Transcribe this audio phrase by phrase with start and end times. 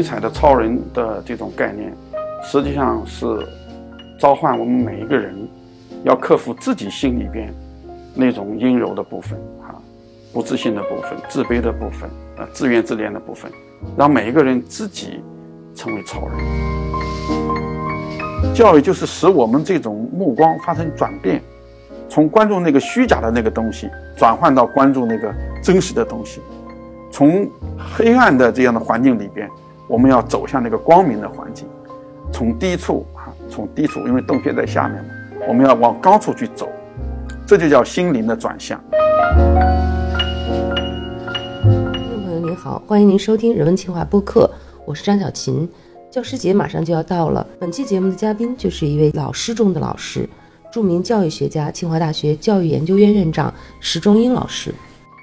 [0.00, 1.92] 尼采的超人的这种概念，
[2.42, 3.46] 实际上是
[4.18, 5.36] 召唤我们每一个人
[6.04, 7.52] 要克服自己心里边
[8.14, 9.76] 那种阴柔的部分啊，
[10.32, 12.08] 不自信的部分、自卑的部分、
[12.38, 13.52] 呃自怨自怜的部分，
[13.94, 15.22] 让每一个人自己
[15.74, 16.38] 成为超人。
[18.54, 21.42] 教育就是使我们这种目光发生转变，
[22.08, 25.30] 从关注那个虚假的那个东西，转换到关注那个
[25.62, 26.40] 真实的东西。
[27.10, 29.46] 从黑暗的这样的环境里边，
[29.90, 31.66] 我们要走向那个光明的环境。
[32.32, 35.10] 从低处啊，从低处，因为洞穴在下面嘛，
[35.48, 36.70] 我们要往高处去走，
[37.44, 38.80] 这就叫心灵的转向。
[41.92, 44.48] 听众朋友您好，欢迎您收听人文清华播客，
[44.86, 45.68] 我是张小琴。
[46.08, 50.28] 教师节马上就要到了，本期节目的嘉宾就是一位老师中的老师，
[50.72, 54.72] 著名教育学家、清华大学教育研究院院长石中英老师。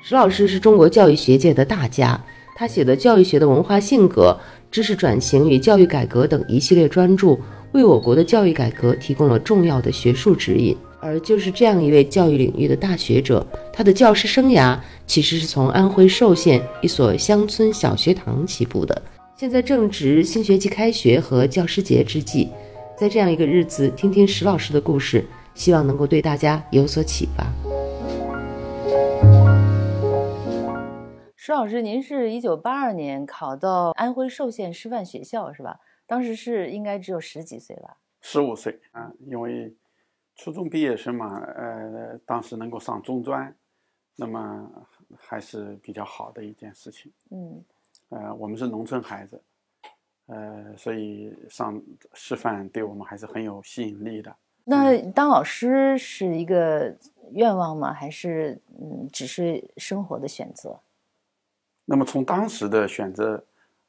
[0.04, 2.20] 石老师是中国教育学界的大家，
[2.56, 4.38] 他写的《教育学的文化性格》
[4.78, 7.36] 《知识转型与教育改革》等一系列专著，
[7.72, 10.78] 为我国的教育改革提供了重要的学术指引。
[11.00, 19.02] 而就是这样一位教育领域的大学者，他的教师生涯其实是从安徽寿县一所乡村小学堂起步的。
[19.36, 22.50] 现在正值新学期开学和教师节之际，
[22.96, 27.44] 在这样一个日子，听听石老师的故事，希望能够对大家有所启发。
[31.48, 35.80] 石老师，您是一九八二年考到安徽寿县师范学校是吧？
[36.06, 37.96] 当时是应该只有十几岁吧？
[38.20, 39.74] 十五岁啊，因为
[40.36, 43.56] 初中毕业生嘛，呃，当时能够上中专，
[44.18, 44.70] 那么
[45.16, 47.14] 还是比较好的一件事情。
[47.32, 47.64] 嗯，
[48.10, 49.42] 呃，我们是农村孩子，
[50.26, 51.82] 呃，所以上
[52.14, 54.36] 师范对我们还是很有吸引力的。
[54.66, 56.94] 那当老师是一个
[57.32, 57.94] 愿望吗？
[57.94, 60.78] 还是嗯，只是生活的选择？
[61.90, 63.42] 那么从当时的选择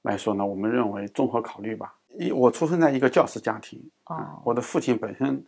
[0.02, 1.92] 来说呢，我们认为综合考虑吧。
[2.16, 5.44] 一，我出生在一个教师家庭啊，我的父亲本身，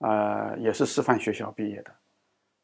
[0.00, 1.90] 呃，也是师范学校毕业的，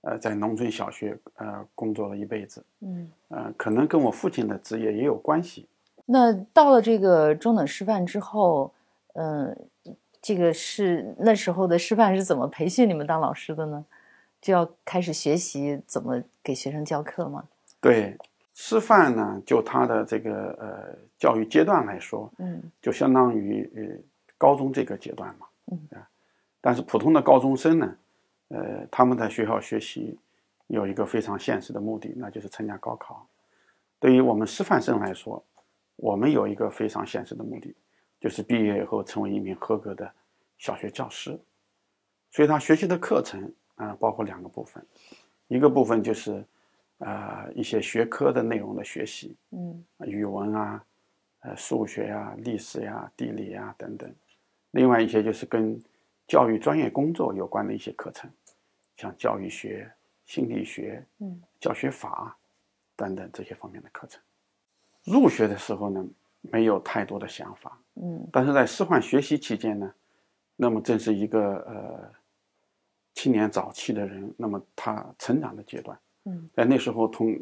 [0.02, 5.66] 呃，在农村小学呃工作了一辈子，嗯，呃，可能跟我父亲的职业也有关系。
[6.04, 8.70] 那到了这个中等师范之后，
[9.14, 9.56] 嗯，
[10.20, 13.82] 这个是那时候的师范是怎么培训你们当老师的呢？
[14.42, 17.44] 就要开始学习怎么给学生教课吗？
[17.80, 18.18] 对。
[18.54, 23.82] 师范呢，就他的这个呃教育阶段来说，嗯，就相当于呃
[24.36, 26.06] 高中这个阶段嘛，嗯啊，
[26.60, 27.96] 但是普通的高中生呢，
[28.48, 30.18] 呃，他们在学校学习
[30.66, 33.26] 有一个非常现实的目的，那就是参加高考。
[33.98, 35.42] 对于我们师范生来说，
[35.96, 37.74] 我们有一个非常现实的目的，
[38.20, 40.12] 就是毕业以后成为一名合格的
[40.58, 41.40] 小学教师。
[42.30, 44.84] 所以他学习的课程啊，包括两个部分，
[45.48, 46.44] 一个部分就是。
[47.04, 50.84] 啊，一些学科的内容的学习，嗯，语文啊，
[51.40, 54.12] 呃，数学呀、历史呀、地理呀等等。
[54.70, 55.76] 另外一些就是跟
[56.28, 58.30] 教育专业工作有关的一些课程，
[58.96, 59.90] 像教育学、
[60.24, 62.36] 心理学、嗯，教学法
[62.94, 64.22] 等等这些方面的课程。
[65.04, 66.06] 入学的时候呢，
[66.40, 69.92] 没有太多的想法，嗯，但是在师范学习期间呢，
[70.54, 72.12] 那么正是一个呃
[73.14, 75.98] 青年早期的人，那么他成长的阶段。
[76.24, 77.38] 嗯，在那时候，通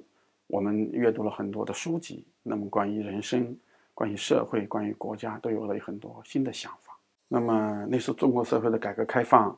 [0.46, 3.56] 我们阅读了很多的书籍，那么关于人生、
[3.94, 6.98] 关于社会、关于国家，都有了很多新的想法。
[7.28, 9.56] 那么那时候中国社会的改革开放，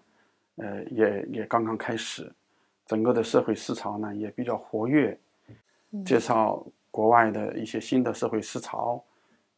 [0.56, 2.30] 呃，也也刚刚开始，
[2.84, 5.18] 整个的社会思潮呢也比较活跃，
[6.04, 9.02] 介绍国外的一些新的社会思潮，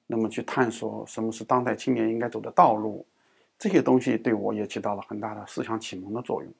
[0.06, 3.04] 那么去探索什么是当代青年应该走的道路，
[3.58, 6.52] 这些东西对我也起到了很大的思想启蒙的作用。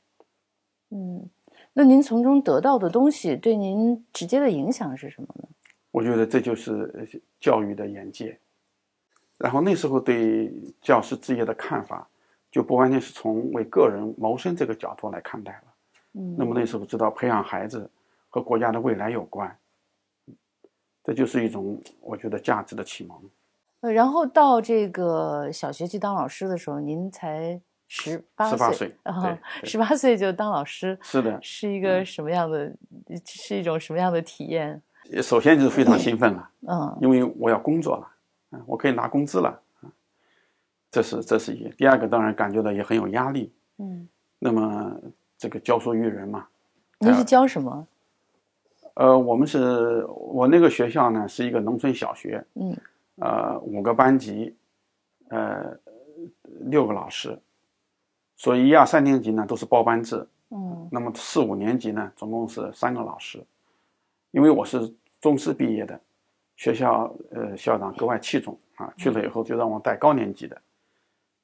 [0.89, 1.29] 嗯。
[1.77, 5.49] 那您从中得到的东西对您直接的影响是什么呢？
[5.91, 8.39] 我觉得这就是教育的眼界。
[9.37, 12.09] 然后那时候对教师职业的看法，
[12.51, 15.75] 就不完全是从为个人谋生这个角度来看待了。
[16.13, 17.91] 嗯，那么那时候知道培养孩子
[18.31, 19.59] 和国家的未来有关，
[21.03, 23.19] 这就是一种我觉得价值的启蒙。
[23.81, 27.61] 呃，然后到这个小学去当老师的时候，您才。
[27.97, 28.93] 十八岁，
[29.63, 32.75] 十八岁就当老师，是的，是一个什么样的，
[33.25, 34.83] 是一种什么样的体验？
[35.23, 38.09] 首先就是非常兴奋了，嗯，因为我要工作了，
[38.51, 39.61] 嗯，我可以拿工资了，
[40.91, 41.69] 这是这是一。
[41.79, 44.09] 第二个当然感觉到也很有压力，嗯，
[44.41, 44.93] 那么
[45.39, 46.49] 这个教书育人嘛，
[46.99, 47.87] 您是教什么？
[48.95, 52.77] 呃，我们是我那个学校呢是一个农村小学，嗯，
[53.21, 54.53] 呃，五个班级，
[55.29, 55.79] 呃，
[56.63, 57.39] 六个老师。
[58.37, 63.43] 所以一二三年级呢都是包班制，嗯，那么四五年级呢总共是三个老师，
[64.33, 65.99] 因为我是中师毕业的，
[66.57, 70.61] 学校呃校长格外器重啊，去了以后就让我带高年级的。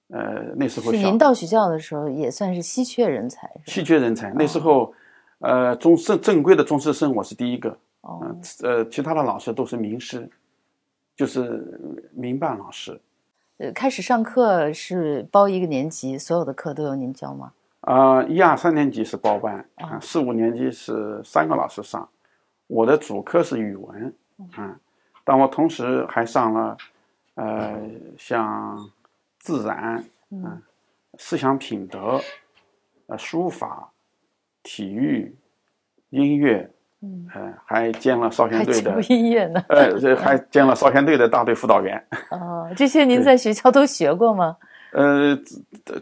[0.08, 4.32] 呃，那时候是您到学校的时候也算是稀缺人才，稀缺人才。
[4.32, 4.92] 那时候，
[5.38, 10.28] 呃，中正正规的中师生我是第一个，呃，呃，其他的老师都是名师，
[11.14, 11.80] 就是
[12.12, 13.00] 民办老师。
[13.60, 17.52] 呃，开始上课是包一个年级，所有的课都由您教吗？
[17.82, 22.08] 呃，一二三年级是包班，啊，四五年级是三个老师上。
[22.68, 24.14] 我的主科是语文，
[24.56, 24.80] 啊，
[25.24, 26.76] 但我同时还上了，
[27.34, 27.78] 呃，
[28.18, 28.90] 像。
[29.42, 30.60] 自然，嗯，
[31.16, 32.20] 思想品德，
[33.06, 33.90] 呃，书法，
[34.62, 35.34] 体育，
[36.10, 36.70] 音乐，
[37.02, 37.26] 嗯，
[37.64, 42.02] 还兼了少先队的音乐呢，呃， 这还兼了少先队的大队辅导员。
[42.30, 44.56] 哦，这些您在学校都学过吗？
[44.92, 45.38] 呃，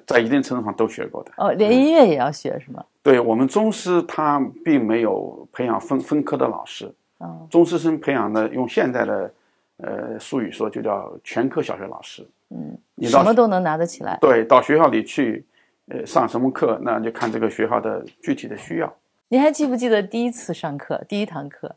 [0.07, 1.31] 在一定程度上都学过的。
[1.37, 2.83] 哦，连音乐也要学是吗？
[3.03, 6.93] 对我们中师，他并没有培养分分科的老师。
[7.19, 9.33] 哦，中师生培养的，用现在的
[9.77, 12.27] 呃术语说，就叫全科小学老师。
[12.51, 14.19] 嗯，你什么都能拿得起来。
[14.21, 15.45] 对，到学校里去，
[15.89, 18.93] 呃，上什么课，那就看这个学校的具体的需要。
[19.31, 21.77] 您还记不记得第一次上课，第一堂课？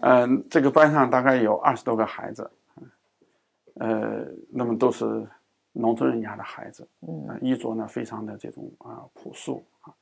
[0.00, 2.50] 嗯，这个班上大概有二十多个孩子，
[3.74, 5.26] 呃，那么都是
[5.72, 9.92] 农村人家的孩子，嗯，衣着呢非常的这种啊朴素啊，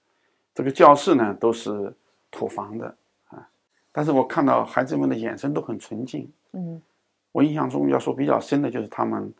[0.55, 1.94] 这个教室呢都是
[2.31, 2.94] 土房的
[3.28, 3.49] 啊，
[3.93, 6.82] 但是我看到孩子们的眼神都很纯净，嗯，
[7.32, 9.32] 我印象中要说比较深的就是他们。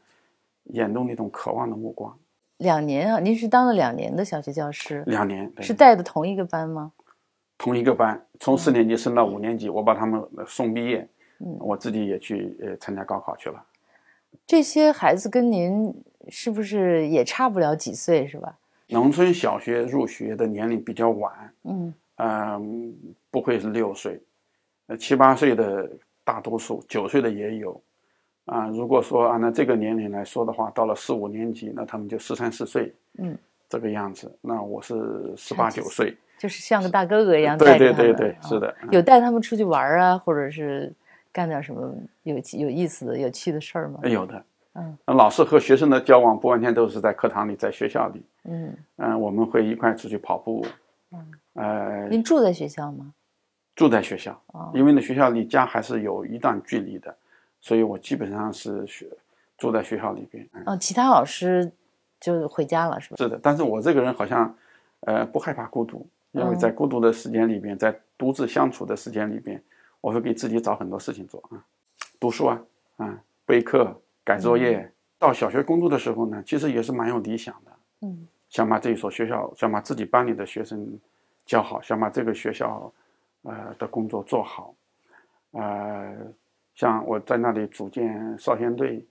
[0.75, 2.14] 眼中那种渴望的目光。
[2.59, 5.03] 两年啊，您是当了两年的小学教师。
[5.06, 6.93] 两年是带的同一个班吗？
[7.59, 11.07] 同一个班，从四年级升到五年级，我把他们送毕业，
[11.41, 13.63] 嗯，我自己也去呃参加高考去了。
[14.47, 15.93] 这些孩子跟您
[16.29, 18.57] 是不是也差不了几岁，是吧？
[18.87, 22.97] 农村小学入学的年龄比较晚，嗯嗯，
[23.31, 24.19] 不会是六岁，
[24.87, 25.91] 呃七八岁的
[26.25, 27.79] 大多数，九岁的也有。
[28.47, 33.37] 啊，如果说按照这个年龄来说的话，到了四五年级，那他们就十三四岁，嗯，
[33.69, 34.35] 这个样子。
[34.41, 38.75] 那我是十八九岁，就是像个大哥哥一样带对对对对，是的。
[38.90, 40.93] 有带他们出去玩啊，或者是
[41.32, 41.93] 干点什么
[42.23, 44.00] 有有意思的、有趣的事儿吗？
[44.05, 44.44] 有的，
[44.75, 50.64] 嗯，老师和学生的交往不完全都是在课堂里，在学校里，嗯嗯，我们会一块出去跑步，
[51.12, 53.12] 嗯，呃，您住在学校吗？
[53.75, 54.40] 住在学校，
[54.75, 57.14] 因为呢，学校离家还是有一段距离的。
[57.61, 59.05] 所以我基本上是学
[59.56, 60.49] 住在学校里边。
[60.64, 61.69] 哦，其他老师
[62.20, 63.17] 就回家了，是吧？
[63.17, 64.55] 是的，但是我这个人好像，
[65.00, 69.63] 呃，不害怕孤独，因为在孤独的时间里边，在独自相处的时间里边，
[70.01, 71.65] 我会给自己找很多事情做啊，
[72.21, 72.63] 读书啊，
[72.97, 74.91] 啊，备课、改作业。
[75.19, 77.73] 到小学工作的时候呢，其实也是蛮有理想的，
[78.03, 80.99] 嗯，想把这一所学校，想把自己班里的学生
[81.45, 82.93] 教好，想把这个学校，
[83.43, 84.75] 呃的工作做好，
[85.53, 86.17] 呃。
[86.75, 89.05] 像我在那里组建少先队，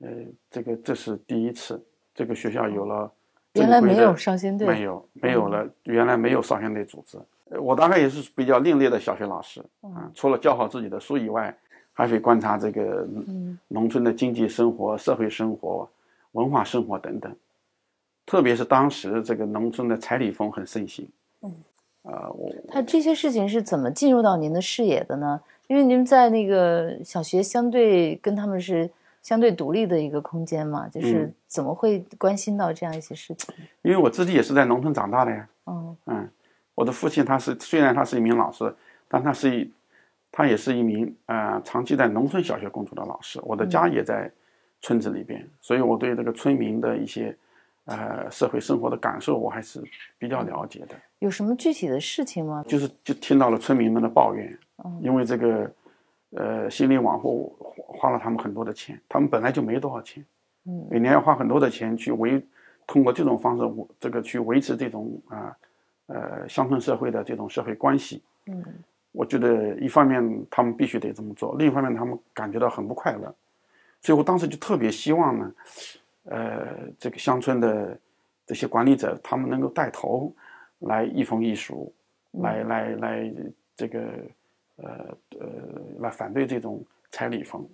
[0.00, 0.08] 呃，
[0.50, 1.80] 这个这是第一次，
[2.12, 3.08] 这个学校有了。
[3.54, 4.66] 原来没有少先队。
[4.66, 5.68] 没有，没有了。
[5.84, 7.18] 原来没有少先队组织。
[7.58, 11.56] 我大概也是比较另类的小学老师啊，除了教好自己的书以外，
[11.92, 13.06] 还会观察这个
[13.68, 15.88] 农村的经济生活、社会生活、
[16.32, 17.34] 文化生活等等。
[18.26, 21.08] 特别是当时这个农村的彩礼风很盛行。
[21.42, 21.54] 嗯。
[22.02, 22.52] 啊，我。
[22.68, 25.40] 他这些事情是怎么进入到您的视野的呢？
[25.68, 28.90] 因为您在那个小学相对跟他们是
[29.24, 33.52] 相对独立的一个空间嘛，就是怎么会关心到这样一些事情？
[33.82, 35.48] 因为我自己也是在农村长大的呀。
[35.64, 35.96] 哦。
[36.04, 36.28] 嗯，
[36.76, 38.72] 我的父亲他是虽然他是一名老师，
[39.08, 39.72] 但他是一
[40.30, 43.40] 他也是一名呃长期在农村小学工作的老师。
[43.42, 44.30] 我的家也在
[44.80, 47.34] 村子里边，所以我对这个村民的一些
[47.86, 49.82] 呃社会生活的感受我还是
[50.18, 50.94] 比较了解的。
[51.20, 52.62] 有什么具体的事情吗？
[52.68, 54.58] 就是就听到了村民们的抱怨。
[55.00, 55.72] 因为这个，
[56.36, 60.24] 呃，心理网护花了他们很多的钱，他们本来就没多少钱，
[60.64, 62.44] 嗯，每年要花很多的钱去维，
[62.88, 63.62] 通过这种方式，
[64.00, 65.56] 这个去维持这种啊，
[66.06, 68.64] 呃，乡村社会的这种社会关系，嗯，
[69.12, 73.32] 我觉得一方面他们必须得这么做，另一方面他们感觉到很不快乐，
[74.02, 75.54] 所以我当时就特别希望呢，
[76.24, 76.66] 呃，
[76.98, 77.96] 这个乡村的
[78.44, 80.34] 这些管理者他们能够带头
[80.80, 81.92] 来一封一书，
[82.32, 83.32] 来来来
[83.76, 84.02] 这个。
[84.76, 85.48] 呃呃，
[86.00, 87.66] 来反对这种彩礼风。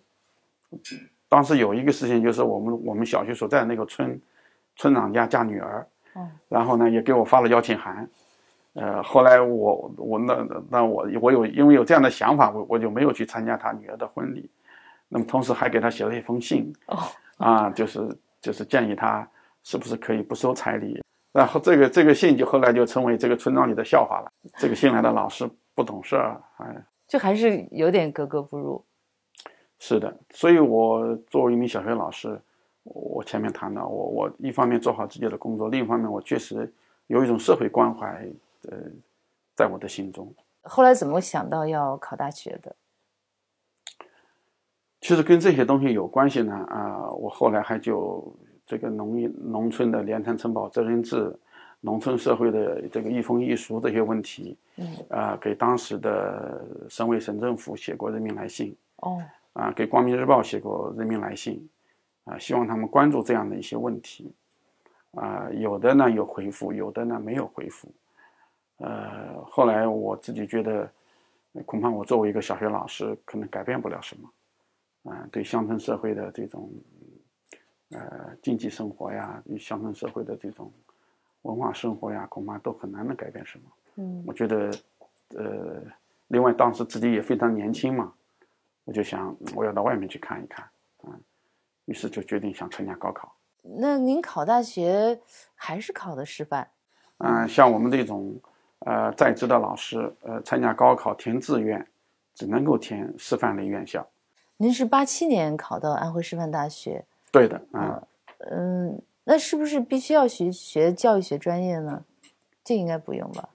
[1.28, 4.20] 当时有一个事情，就是我们我们小学所在的那个村，
[4.76, 5.86] 村长家嫁女儿，
[6.48, 8.08] 然后呢也给我发了邀请函。
[8.74, 14.48] 呃，后来我我那那我我有因为有这样的想法，我我就没有去参加他女儿的婚礼。
[15.08, 16.72] 那么同时还给他写了一封信，
[17.36, 19.28] 啊，就是就是建议他
[19.64, 21.02] 是不是可以不收彩礼。
[21.32, 24.30] 然后这个这个信就后来就成为这个村庄里的笑话了。
[24.56, 26.84] 这个新来的老师不懂事儿，哎。
[27.06, 28.84] 就还是有点格格不入，
[29.80, 32.40] 是的，所以我作为一名小学老师，
[32.84, 36.72] 我前面谈到，我我一方面做好自己的工作，另一方面我确实
[37.08, 38.24] 有一种社会关怀，
[38.68, 38.78] 呃，
[39.56, 40.32] 在我的心中。
[40.62, 42.76] 后来怎么想到要考大学的？
[45.00, 47.10] 其实跟这些东西有关系呢啊！
[47.10, 48.32] 我后来还就
[48.64, 51.36] 这个农业农村的联产承包责任制，
[51.80, 54.86] 农村社会的这个一风一俗这些问题，嗯。
[55.08, 59.22] 啊，给当时的省委省政府写过人民来信，哦，
[59.54, 61.68] 啊，给光明日报写过人民来信，
[62.24, 64.32] 啊，希望他们关注这样的一些问题，
[65.12, 67.88] 啊，有的呢有回复，有的呢没有回复，
[68.78, 70.90] 呃，后来我自己觉得，
[71.64, 74.30] 恐怕我作为一个小学老师，可能改变不了什么。
[75.10, 76.70] 啊，对乡村社会的这种，
[77.90, 80.70] 呃，经济生活呀，与乡村社会的这种
[81.42, 83.64] 文化生活呀，恐怕都很难能改变什么。
[83.96, 84.70] 嗯我觉得，
[85.36, 85.82] 呃，
[86.28, 88.12] 另外当时自己也非常年轻嘛，
[88.84, 90.66] 我就想我要到外面去看一看，
[91.04, 91.20] 嗯，
[91.86, 93.34] 于是就决定想参加高考。
[93.62, 95.20] 那您考大学
[95.54, 96.68] 还是考的师范？
[97.18, 98.34] 嗯、像我们这种
[98.80, 101.86] 呃在职的老师，呃，参加高考填志愿，
[102.34, 104.06] 只能够填师范类院校。
[104.56, 108.02] 您是八七年考到安徽师范大学，对的，啊、
[108.50, 108.98] 嗯，
[109.30, 112.02] 那是不是必须要学学教育学专业呢？
[112.64, 113.48] 这应该不用吧？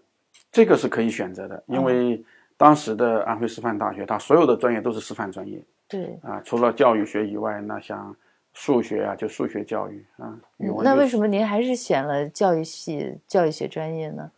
[0.50, 2.24] 这个是可以选择的，因为
[2.55, 8.15] 当时的安徽师范大学，它所有的专业都是师范专业对，啊，除了教育学以外，那像
[8.53, 14.32] 数学啊，就数学教育啊，语文、嗯那为什么您还是选了教育系教育学专业呢？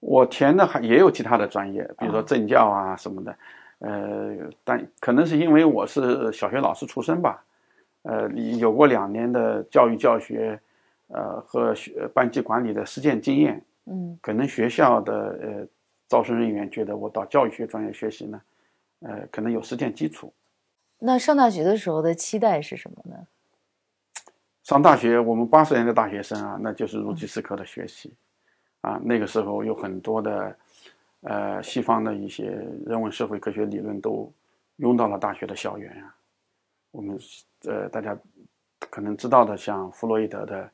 [0.00, 3.36] 我填的还也有其他的专业，比如说啊政教啊什么的，
[3.80, 4.34] 呃，
[4.64, 7.44] 但可能是因为我是小学老师出身吧，
[8.04, 10.58] 呃，有过两年的教育教学，
[11.12, 15.12] 呃和学班级管理的实践经验，嗯可能学校的
[15.42, 15.66] 呃
[16.08, 18.40] 招生人员觉得我到教育学专业学习呢，
[19.00, 20.32] 呃，可能有实践基础。
[20.98, 23.26] 那上大学的时候的期待是什么呢？
[24.62, 28.12] 上大学，我们八十年的大学生啊，那就是如饥似渴的学习，
[28.82, 30.56] 啊，那个时候有很多的，
[31.22, 32.44] 呃，西方的一些
[32.86, 34.30] 人文社会科学理论都
[34.76, 36.14] 涌到了大学的校园啊。
[36.92, 37.18] 我们
[37.64, 38.16] 呃，大家
[38.78, 40.70] 可能知道的，像弗洛伊德的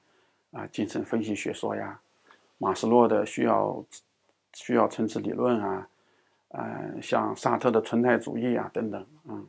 [0.53, 2.01] 啊精神分析学说呀，
[2.59, 3.85] 马斯洛的需要
[4.53, 5.89] 需要层次理论啊，
[6.49, 9.47] 呃，像萨特的存在主义啊等等，嗯。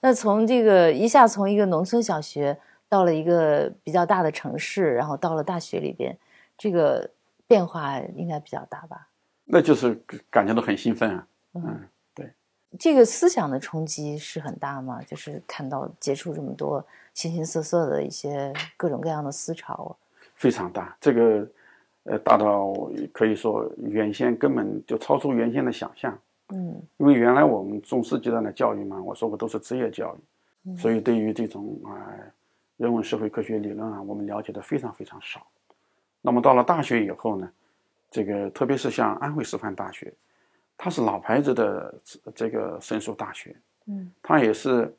[0.00, 2.58] 那从这个一下从一个农村小学
[2.88, 6.18] 到了一个比较大的城市，然后到了大学里边，
[6.58, 7.08] 这个
[7.46, 9.08] 变化应该比较大吧？
[9.44, 9.94] 那就是
[10.28, 12.32] 感觉到很兴奋啊，嗯嗯，对。
[12.78, 15.00] 这个思想的冲击是很大吗？
[15.02, 16.84] 就是看到接触这么多
[17.14, 19.96] 形形色色的一些各种各样的思潮，
[20.42, 21.48] 非常大，这个
[22.02, 22.74] 呃大到
[23.12, 26.18] 可以说原先根本就超出原先的想象。
[26.48, 30.18] 嗯因为原来我们中世纪段的教育嘛，我说过都是职业教育，
[30.70, 31.94] 嗯所以对于这种啊、
[32.76, 35.46] 人文社会科学理论啊，我们了解的非常非常少。
[36.20, 37.48] 那么到了大学以后呢，
[38.10, 40.12] 这个特别是像安徽师范大学，
[40.76, 41.94] 它是老牌子的
[42.34, 43.54] 这个申诉大学，
[43.86, 44.92] 嗯它也是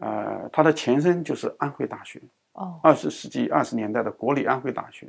[0.00, 2.22] 呃它的前身就是安徽大学，
[2.54, 2.80] 哦。
[2.82, 5.06] 二十世纪二十年代的国立安徽大学，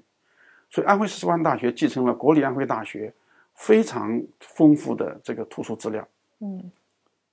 [0.69, 3.11] 所以安徽师范大学继承了国立安徽大学
[3.55, 6.07] 非常丰富的这个图书资料，
[6.39, 6.71] 嗯。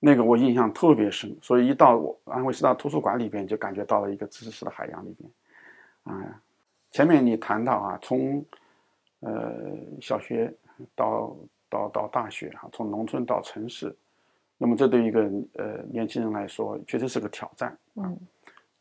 [0.04, 5.31] 那个我印象特别深，所以一到我安徽师大图书馆里边，就感觉到了一个知识的海洋里边，
[6.02, 6.42] 啊，
[6.90, 8.45] 前面你谈到啊，从
[9.21, 9.52] 呃
[10.00, 10.52] 小学
[10.97, 11.37] 到
[11.69, 13.95] 到到大学啊，从农村到城市，
[14.59, 15.21] 那么这对一个
[15.54, 18.02] 呃年轻人来说，确实是个挑战啊。
[18.02, 18.19] 嗯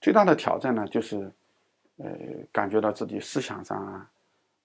[0.01, 1.31] 最大的挑战呢，就是
[1.97, 2.09] 呃
[2.51, 4.09] 感觉到自己思想上啊、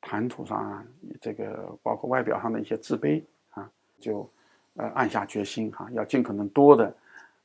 [0.01, 0.85] 谈吐上啊，
[1.21, 4.29] 这个包括外表上的一些自卑啊，就
[4.75, 6.93] 呃暗下决心哈、要尽可能多的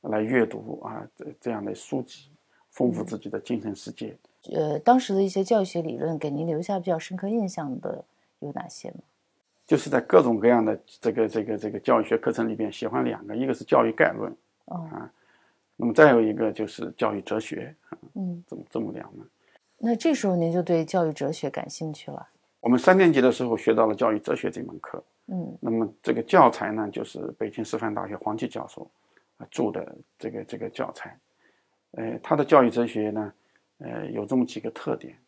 [0.00, 2.30] 来阅读啊这这样的书籍，
[2.70, 4.16] 丰富自己的精神世界。
[4.52, 8.04] 呃，当时的一些教育学理论给您留下比较深刻印象的
[8.40, 8.96] 有哪些呢？
[9.64, 14.34] 就是在各种各样的这个这个这个教育学课程里边，喜欢两个，一个是教育概论，
[14.64, 14.90] 哦，
[15.82, 17.74] 那么再有一个就是教育哲学，
[18.14, 19.26] 嗯，这么这么两门。
[19.78, 22.24] 那这时候您就对教育哲学感兴趣了？
[22.60, 28.88] 我们三年级的时候学到了教育哲学这门课，嗯那么这个教材呢，就是北京师范大学黄继教授
[29.38, 31.18] 啊著的这个这个教材。
[31.94, 33.32] 呃，他的教育哲学呢，
[33.78, 35.18] 呃，有这么几个特点。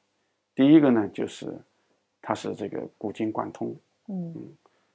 [0.54, 1.52] 第一个呢，就是
[2.22, 3.74] 它是这个古今贯通；
[4.06, 4.32] 嗯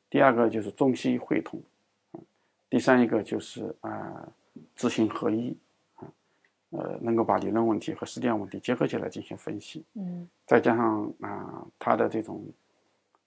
[0.10, 1.60] 第二个就是中西汇通；
[2.14, 2.22] 嗯
[2.70, 4.26] 第三一个就是啊、
[4.76, 5.56] 知行合一
[5.96, 6.08] 啊，
[6.72, 9.84] 呃，能够把理论问题和实践问题结合起来进行分析。
[9.96, 12.44] 嗯再加上啊，他的这种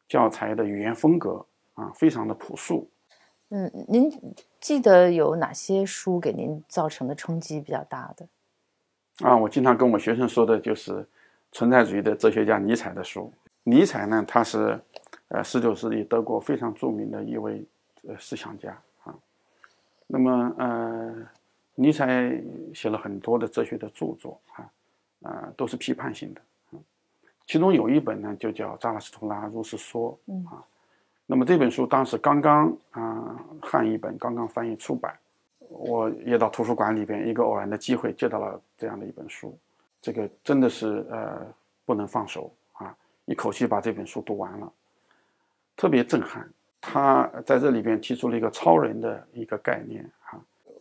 [0.09, 2.89] 教材的语言风格啊，非常的朴素。
[3.51, 4.11] 嗯，您
[4.61, 8.27] 记得有哪些书给您造成的冲击比较大的？
[9.19, 11.07] 啊，我经常跟我学生说的就是
[11.53, 13.33] 存在主义的哲学家尼采的书。
[13.63, 14.81] 尼采呢，他是
[15.29, 17.65] 呃十九世纪德国非常著名的一位
[18.09, 18.83] 呃思想家啊。
[20.15, 21.27] 那么呃，
[21.75, 22.39] 尼采
[22.75, 24.71] 写了很多的哲学的著作啊，
[25.23, 26.43] 啊都是批判性的。
[27.47, 30.63] 其中有一本呢，就叫《扎拉斯图拉如是说》啊。
[31.25, 35.19] 那么这本书当时刚刚啊汉译本刚刚翻译出版，
[35.71, 39.59] 我也到图书馆里边一个偶然的机会借到了这样的一本书，
[40.03, 41.41] 这个真的是呃
[41.87, 44.71] 不能放手啊，一口气把这本书读完了，
[45.75, 46.47] 特别震撼。
[46.83, 50.37] 他在这里边提出了一个超人的一个概念啊，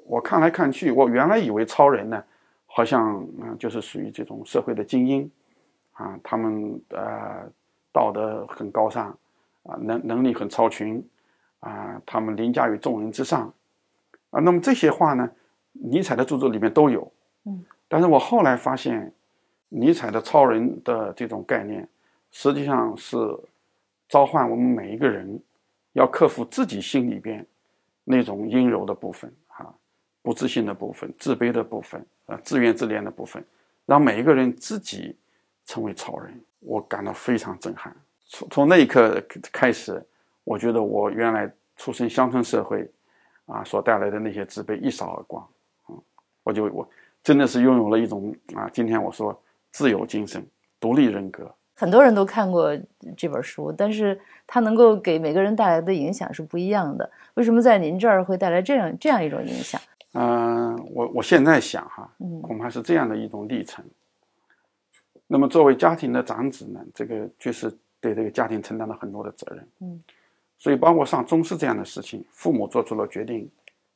[0.05, 2.22] 我看来看去，我原来以为超人呢，
[2.65, 5.31] 好像嗯就是属于这种社会的精英。
[5.93, 7.48] 啊，他们呃
[7.91, 9.15] 道德很高尚，
[9.63, 11.05] 啊能能力很超群，
[11.60, 13.53] 啊他们凌驾于众人之上，
[14.31, 15.29] 啊那么这些话呢，
[15.74, 17.12] 尼采的著作里面都有，
[17.43, 19.13] 嗯，但是我后来发现，
[19.70, 21.88] 尼采的超人的这种概念，
[22.31, 23.17] 实际上是
[24.10, 25.39] 召唤我们每一个人，
[25.94, 27.46] 要克服自己心里边
[28.04, 29.74] 那种阴柔的部分，啊
[30.22, 33.44] 不自信的部分，自卑的部分，啊自怨自怜的部分，
[33.86, 35.16] 让每一个人自己。
[35.64, 37.96] 成为超人，我感到非常震撼。
[38.26, 40.04] 从从那一刻开始，
[40.44, 42.92] 我觉得我原来出身乡村社会，
[43.46, 45.48] 啊所带来的那些自卑一扫而光。
[45.88, 46.02] 嗯，
[46.44, 46.90] 我就我
[47.24, 49.40] 真的是拥有了一种啊，今天我说
[49.72, 50.46] 自由精神、
[50.80, 51.50] 独立人格。
[51.82, 52.78] 很多人都看过
[53.18, 57.10] 这本书，但是它能够给每个人带来的影响是不一样的。
[57.34, 59.82] 为什么在您这儿会带来这样这样一种影响？
[60.14, 62.08] 嗯，我我现在想哈，
[62.44, 63.84] 恐怕是这样的一种历程。
[65.26, 69.68] 那么，作为家庭的长子呢，这个确实对这个家庭承担了很多的责任。
[69.80, 70.04] 嗯，
[70.60, 73.50] 所以包括上中式这样的事情，父母做出了决定，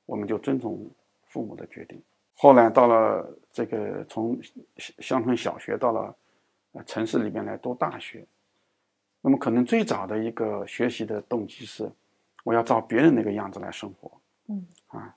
[0.08, 0.90] 我们就尊重
[1.28, 2.02] 父母的决定。
[2.34, 4.40] 后来到了这个从
[4.98, 6.16] 乡村小学到了
[6.84, 8.26] 城市里面来读大学，
[9.22, 11.90] 那么可能最早的一个学习的动机是，
[12.44, 14.12] 我要照别人那个样子来生活。
[14.48, 15.16] 嗯，啊，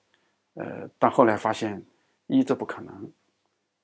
[0.55, 1.83] 呃，但后来发现，
[2.27, 3.11] 一这不可能，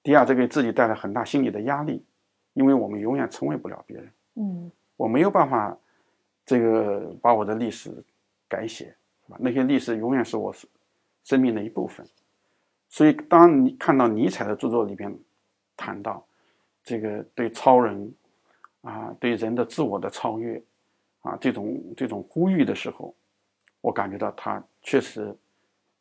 [0.02, 2.04] 第二这给自己带来很大心理的压力。
[2.52, 5.76] 因为我们永远成为不了别人，嗯，我没有办法，
[6.46, 7.90] 这个把我的历史
[8.48, 8.94] 改写，
[9.26, 9.36] 是吧？
[9.40, 10.54] 那些历史永远是我
[11.24, 12.06] 生命的一部分。
[12.88, 15.12] 所以，当你看到尼采的著作里边
[15.76, 16.24] 谈到
[16.84, 18.14] 这个对超人
[18.82, 20.62] 啊，对人的自我的超越
[21.22, 23.14] 啊这种这种呼吁的时候，
[23.80, 25.34] 我感觉到他确实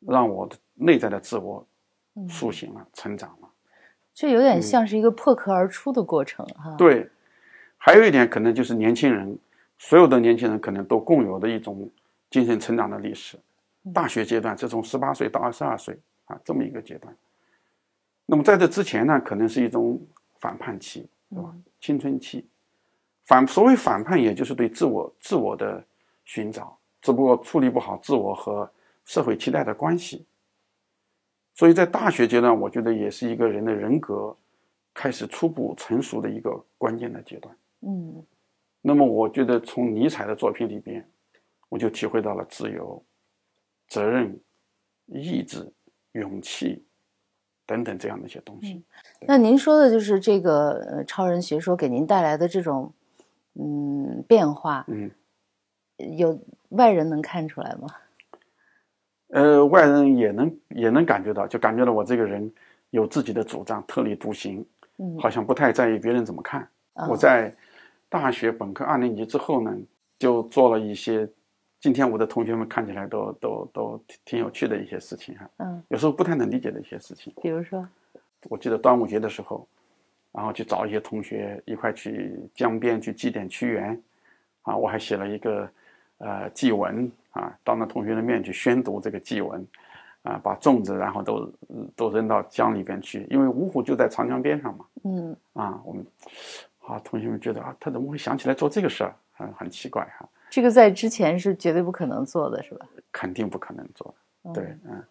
[0.00, 1.66] 让我的内在的自我
[2.28, 3.48] 苏醒了，成长了。
[4.12, 6.74] 这有点像是一个破壳而出的过程，哈。
[6.76, 7.08] 对，
[7.76, 9.36] 还有一点可能就是年轻人，
[9.78, 11.90] 所有的年轻人可能都共有的一种
[12.30, 13.38] 精神成长的历史。
[13.92, 17.14] 大学阶段，这从十八岁到二十二岁啊，这么一个阶段。
[18.26, 20.00] 那么在这之前呢，可能是一种
[20.44, 21.56] 反叛期，是吧？
[21.80, 22.46] 青春期，
[23.24, 25.82] 反所谓反叛，也就是对自我自我的
[26.26, 28.70] 寻找，只不过处理不好自我和
[29.06, 30.26] 社会期待的关系。
[31.54, 34.36] 所以在大学阶段，我觉得也是一个人的人格
[34.92, 37.56] 开始初步成熟的一个关键的阶段。
[37.80, 38.22] 嗯，
[38.82, 41.08] 那么我觉得从尼采的作品里边，
[41.70, 43.02] 我就体会到了自由、
[43.88, 44.38] 责任、
[45.06, 45.72] 意志、
[46.12, 46.84] 勇气
[47.66, 48.82] 等等这样的一些东西。
[49.26, 52.92] 那您说的就是这个呃超人学说给您带来的这种
[53.54, 55.10] 嗯变化，嗯，
[56.16, 56.38] 有
[56.70, 57.88] 外人能看出来吗？
[59.28, 62.52] 呃，外人也能也能感觉到，就感觉到我这个人
[62.90, 64.64] 有自己的主张，特立独行，
[64.98, 66.68] 嗯，好像不太在意别人怎么看。
[67.08, 67.52] 我在
[68.08, 69.76] 大学本科二年级之后呢，
[70.20, 71.28] 就做了一些
[71.84, 77.30] 今天我的同学们看起来都都都挺有趣的一些事情哈，嗯，有时候不太能理解的一些事情。
[77.42, 77.86] 比如说，
[78.44, 79.68] 我记得端午节的时候，
[80.32, 84.02] 然后去找一些同学一块去江边去祭奠屈原，
[84.62, 85.68] 啊，我还写了一个
[86.16, 87.12] 呃祭文。
[87.32, 89.62] 啊，当着同学的面去宣读这个祭文，
[90.22, 91.52] 啊，把粽子然后都
[91.94, 94.86] 都扔到江里边去，因为芜湖就在长江边上嘛。
[95.02, 96.06] 嗯，啊，我们
[96.86, 99.14] 啊，同学们觉得啊，他怎么会想起来做这个事儿？
[99.34, 100.26] 很很奇怪哈。
[100.54, 102.86] 这个在之前是绝对不可能做的，是吧？
[103.10, 104.14] 肯定不可能做
[104.44, 104.52] 的。
[104.52, 105.04] 对，嗯，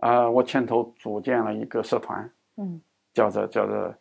[0.00, 2.80] 啊，我牵头组建了一个社团，嗯，
[3.12, 3.94] 叫做叫做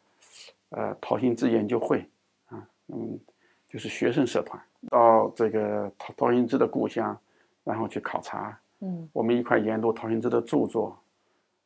[0.69, 2.03] 呃陶行知研究会，
[2.47, 3.19] 啊，嗯，
[3.67, 4.59] 就是学生社团，
[4.89, 7.15] 到这个陶陶行知的故乡。
[7.63, 10.97] 然后去考察，嗯，我们一块研读陶行知的著作，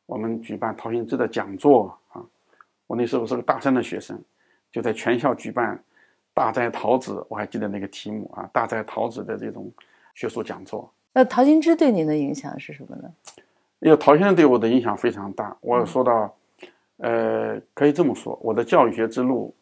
[0.04, 2.22] 我们举办陶行知的讲座啊。
[2.86, 4.22] 我那时候是个大三的学生，
[4.70, 5.82] 就在全校举办
[6.38, 9.68] 大摘桃子，我还记得那个题目啊，大摘桃子的这种
[10.14, 10.88] 学术讲座。
[11.12, 13.12] 那陶行知对您的影响是什么呢？
[13.80, 15.56] 因为陶先生对我的影响非常大。
[15.60, 16.32] 我说到，
[16.98, 19.52] 呃，可以这么说，我的教育学之路，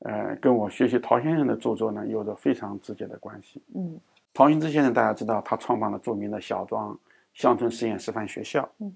[0.00, 3.62] 呃，跟我学习陶先生的著作呢，有着非常直接的关系。
[3.74, 3.98] 嗯，
[4.34, 6.94] 陶行知先生大家知道，他创办了著名的小庄
[7.32, 8.68] 乡村实验师范学校。
[8.80, 8.94] 嗯，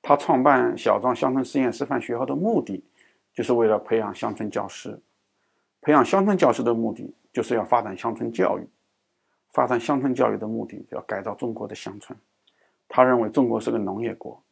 [0.00, 2.84] 他创办小庄乡村实验师范学校的目的，
[3.34, 4.96] 就是为了培养乡村教师。
[5.82, 8.66] 培养乡村教师的目的，就是要发展乡村教育。
[9.52, 12.18] 发展乡村教育的目的，要改造中国的乡村。
[12.88, 14.42] 他认为中国是个农业国，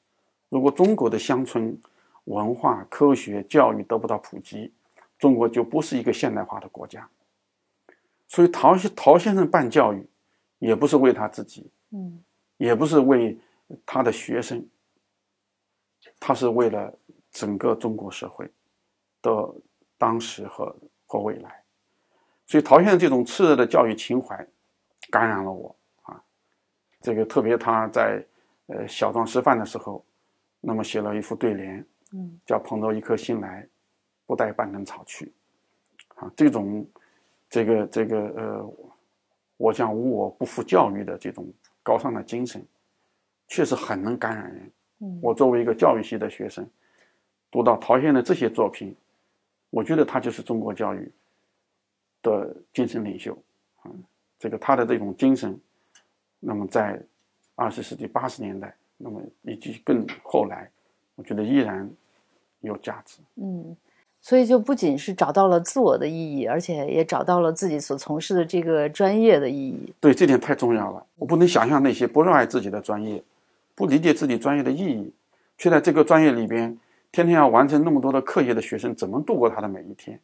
[0.51, 1.79] 如果中国的乡村
[2.25, 4.73] 文化、科学、教育得不到普及，
[5.19, 7.09] 中国就不是一个现代化的国家。
[8.29, 10.07] 所以陶陶先生办教育，
[10.59, 12.23] 也不是为他自己，嗯，
[12.59, 13.39] 也不是为
[13.87, 14.67] 他的学生，
[16.19, 16.93] 他是为了
[17.31, 18.47] 整个中国社会
[19.23, 19.55] 的
[19.97, 20.75] 当时和
[21.11, 21.65] 和未来。
[22.47, 24.47] 所以陶先生这种炽热的教育情怀。
[25.11, 26.23] 感染了我啊！
[27.01, 28.25] 这个特别他在
[28.67, 30.05] 呃小庄师范的时候，
[30.61, 33.67] 那么写了一副对联，嗯，叫“捧着一颗心来，
[34.25, 35.33] 不带半根草去”，
[36.15, 36.87] 啊，这种
[37.49, 38.75] 这个这个呃，
[39.57, 42.65] 我将无我不负教育的这种高尚的精神，
[43.49, 44.71] 确实很能感染人。
[44.99, 46.71] 嗯，我作为一个教育系的学生，
[47.51, 48.95] 读到陶先生的这些作品，
[49.71, 51.11] 我觉得他就是中国教育
[52.23, 53.37] 的精神领袖，
[53.83, 53.91] 啊。
[54.39, 55.61] 这个他的这种精神，
[56.39, 56.99] 那么在
[57.55, 60.71] 二十世纪八十年代，那么以及更后来，
[61.15, 61.87] 我觉得依然
[62.61, 63.19] 有价值。
[63.35, 63.77] 嗯，
[64.23, 69.93] 所以就不仅是找到了自我的意义，而且也找到了自己所从事的这个专业的意义。
[70.01, 71.07] 对，这点太重要了。
[71.17, 73.23] 我不能想象那些不热爱自己的专业，
[73.75, 75.13] 不理解自己专业的意义，
[75.59, 76.79] 却在这个专业里边
[77.13, 80.21] 天天要完成那么多的课业的学生，怎么度过他的每一天？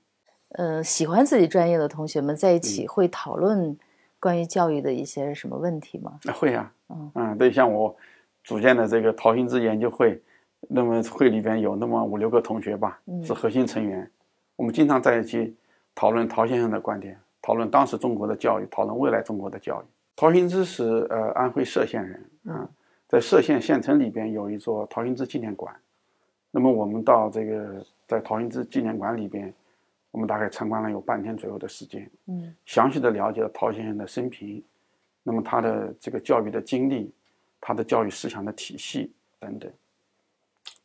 [0.51, 3.77] 呃，喜欢自己专业的同学们在一起会讨论。
[4.19, 6.19] 关于教育的一些什么问题吗？
[6.35, 7.95] 会啊，嗯嗯，对，像我
[8.43, 10.21] 组建的这个陶行知研究会，
[10.69, 14.11] 那么会里边有那么五六个同学吧，是核心成员。
[14.57, 15.55] 我们经常在一起
[15.95, 19.85] 讨论陶先生的观点，讨论当时中国的教育，讨论未来中国的教育。
[20.17, 22.67] 陶行知是呃安徽歙县人，嗯，
[23.07, 25.73] 在歙县县城里边有一座陶行知纪念馆。
[26.57, 29.53] 那么我们到这个在陶行知纪念馆里边。
[30.13, 34.65] 我们大概参观了有半天左右的时间，嗯，详细的了解了陶先生的生平，
[35.23, 37.13] 那么他的这个教育的经历，
[37.61, 39.71] 他的教育思想的体系等等，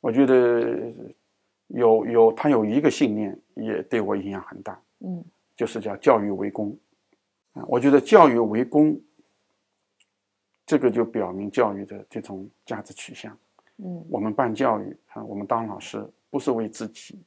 [0.01, 0.93] 我觉得
[1.67, 5.23] 有有他有一个信念也对我影响很大，嗯，
[5.55, 6.77] 就是叫教育为公，
[7.53, 8.99] 啊，我觉得教育为公，
[10.65, 13.37] 这个就表明教育的这种价值取向，
[13.83, 17.19] 嗯，我们办教育啊，我们当老师不是为自己。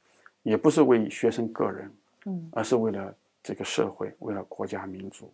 [0.45, 1.90] 也不是为学生个人，
[2.27, 5.33] 嗯，而是为了这个社会，为了国家民族。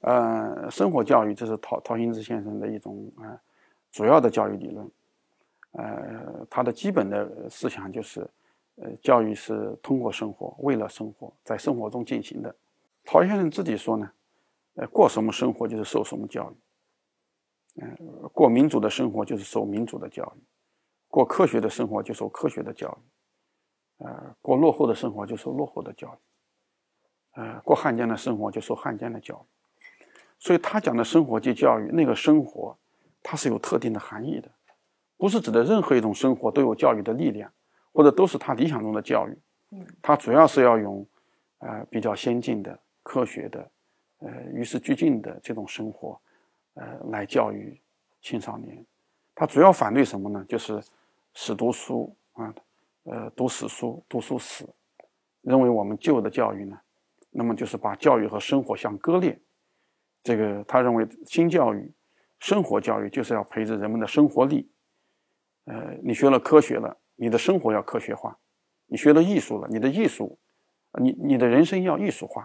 [0.00, 3.40] 呃，生活教育这是陶陶行知先生的一种啊
[3.90, 4.90] 主要的教育理论。
[5.70, 8.28] 呃，他的基本的思想就是，
[8.74, 12.54] 呃，教育是通过生活，为了生活，在生活中进行的。
[13.06, 14.10] 陶先生自己说呢，
[14.74, 17.82] 呃，过什么生活就是受什么教育。
[17.82, 20.40] 嗯，过民主的生活就是受民主的教育，
[21.12, 24.04] 过科学的生活就受科学的教育。
[24.04, 30.04] 呃，过落后的生活就受落后的教育，呃，过汉奸的生活就受汉奸的教育，
[30.38, 32.76] 所以他讲的生活即教育，那个生活，
[33.22, 34.50] 它是有特定的含义的，
[35.18, 37.52] 不是指的任何一种生活都有教育的力量，
[37.92, 39.38] 或者都是他理想中的教育。
[39.70, 41.06] 嗯，他主要是要用，
[41.58, 43.70] 呃，比较先进的、科学的，
[44.18, 46.20] 呃，与时俱进的这种生活，
[46.74, 47.80] 呃，来教育
[48.20, 48.84] 青少年。
[49.34, 50.44] 他主要反对什么呢？
[50.48, 50.82] 就是
[51.34, 52.54] 死读书啊。
[53.04, 54.64] 呃，读死书，读书死，
[55.40, 56.78] 认为我们旧的教育呢，
[57.30, 59.36] 那么就是把教育和生活相割裂。
[60.22, 61.92] 这个他认为新教育、
[62.38, 64.70] 生活教育就是要培植人们的生活力。
[65.64, 68.30] 呃，你学了科学了，你的生活要科学化；
[68.86, 70.38] 你学了艺术了，你的艺术，
[71.00, 72.44] 你你的人生要艺术化；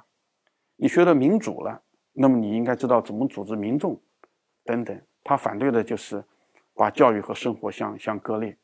[0.76, 4.02] 你学了民主了，那么你应该知道怎么组织民众，
[4.64, 5.00] 等等。
[5.24, 6.26] 他反对的就是
[6.74, 8.58] 把教育和生活相相割裂。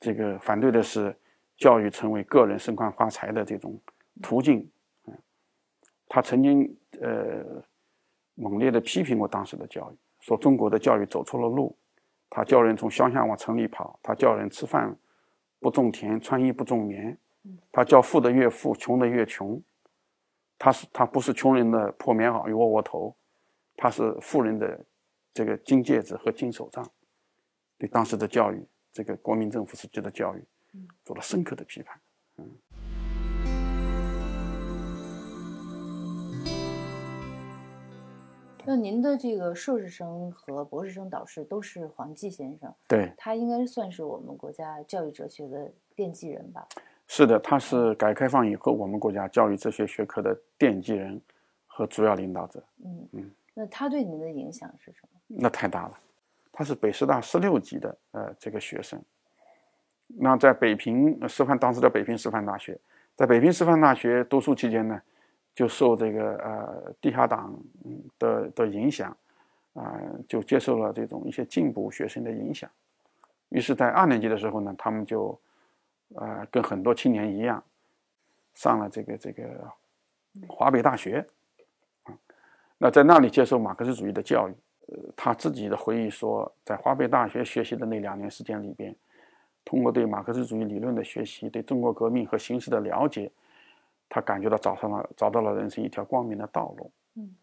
[0.00, 1.14] 这个反对的是
[1.56, 3.80] 教育成为个人升官发财的这种
[4.22, 4.70] 途径，
[5.06, 5.18] 嗯，
[6.08, 7.62] 他曾经呃
[8.34, 11.76] 猛烈的批评过当时的教育，说中国的教育走错了路，
[12.30, 14.96] 他叫人从乡下往城里跑，他叫人吃饭
[15.58, 17.18] 不种田，穿衣不种棉，
[17.72, 19.60] 他叫富的越富，穷的越穷，
[20.56, 23.16] 他是他不是穷人的破棉袄与窝窝头，
[23.76, 24.84] 他是富人的
[25.34, 26.88] 这个金戒指和金手杖，
[27.76, 28.64] 对当时的教育。
[28.92, 30.44] 这个国民政府时期的教育，
[31.04, 32.00] 做了深刻的批判。
[32.36, 32.50] 嗯，
[38.58, 38.64] 对。
[38.66, 46.66] 那您的这个硕士生和博士生导师都是黄继先生，对，他应该算是我们国家教育哲学的奠基人吧？
[47.06, 51.18] 是的，他是改革开放以后我们国家教育哲学学科的奠基人
[51.66, 52.62] 和主要领导者。
[52.84, 55.18] 嗯嗯，那他对您的影响是什么？
[55.28, 55.98] 那太大了，
[56.58, 59.00] 他是北师大十六级的呃这个学生。
[60.08, 62.76] 那在北平师范，当时的北平师范大学，
[63.14, 65.00] 在北平师范大学读书期间呢，
[65.54, 67.56] 就受这个呃地下党
[68.18, 69.16] 的的影响，
[69.74, 72.68] 啊、就接受了这种一些进步学生的影响。
[73.50, 75.40] 于是，在二年级的时候呢，他们就
[76.16, 77.62] 呃跟很多青年一样，
[78.54, 79.44] 上了这个这个
[80.48, 81.24] 华北大学，
[82.02, 82.18] 啊，
[82.78, 84.54] 那在那里接受马克思主义的教育。
[84.90, 88.94] 呃，他自己的回忆说，在华北大学学习的那两年时间里边，
[89.64, 93.30] 通过对马克思主义理论的学习，对中国革命和形势的了解，
[94.08, 96.90] 他感觉到找上了找到了人生一条光明的道路。
[97.16, 97.36] 嗯，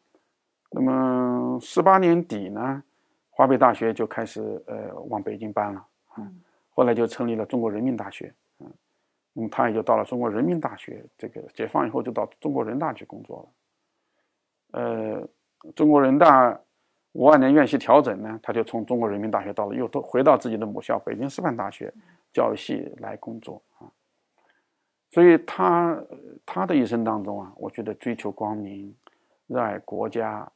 [0.72, 2.84] 那么十八年底呢，
[3.30, 5.86] 华北大学就开始呃往北京搬了，
[6.18, 8.70] 嗯后来就成立了中国人民大学，嗯，
[9.34, 13.48] 那么他也就到了中国人民大学，这个解放以后就到中国人大去工作
[14.72, 14.82] 了。
[14.82, 15.30] 呃，
[15.74, 16.60] 中国人大
[17.16, 21.92] 五二年院系调整呢，他就从中国人民大学到了又都回到自己的母校北京师范大学
[22.34, 23.90] 教育系来工作啊。
[25.12, 25.98] 所以他
[26.46, 28.94] 他的一生当中啊，我觉得追求光明、
[29.48, 30.52] 热爱国家，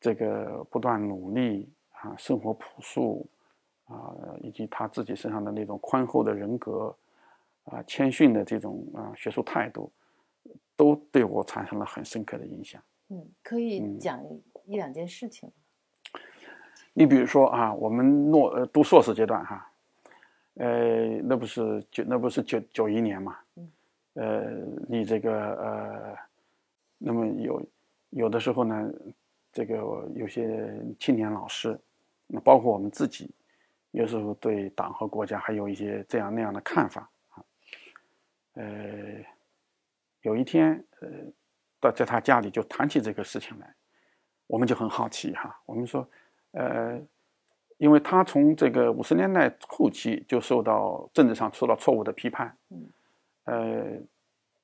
[0.00, 3.24] 这个不断努力啊，生活朴素
[3.84, 6.92] 啊，以及他自己身上的那种宽厚的人格
[7.66, 9.88] 啊、谦逊的这种啊学术态度，
[10.76, 12.82] 都对我产生了很深刻的影响。
[13.10, 14.20] 嗯，可以嗯讲
[14.64, 15.54] 一两件事情吗。
[16.94, 19.72] 你比如说啊，我们诺呃读硕士阶段哈，
[20.56, 23.38] 呃，那不是九那不是九九一年嘛，
[24.12, 24.42] 呃，
[24.86, 26.18] 你这个呃，
[26.98, 27.66] 那么有
[28.10, 28.92] 有的时候呢，
[29.54, 29.76] 这个
[30.14, 31.80] 有些青年老师，
[32.26, 33.30] 那包括我们自己，
[33.92, 37.44] 有时候对党和国家还有一些这样那样的看法啊，
[38.52, 38.64] 呃，
[40.20, 41.08] 有一天呃，
[41.80, 43.74] 到在他家里就谈起这个事情来，
[44.46, 46.06] 我们就很好奇哈，我们说。
[46.52, 47.00] 呃，
[47.78, 52.88] 因为他从这个五十年代后期就受到政治上受到错误的批判，嗯，
[53.44, 54.00] 呃，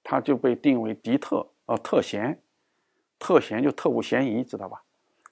[0.03, 2.39] 他就被定为敌特，呃，特嫌，
[3.19, 4.83] 特嫌就特务嫌疑，知道吧？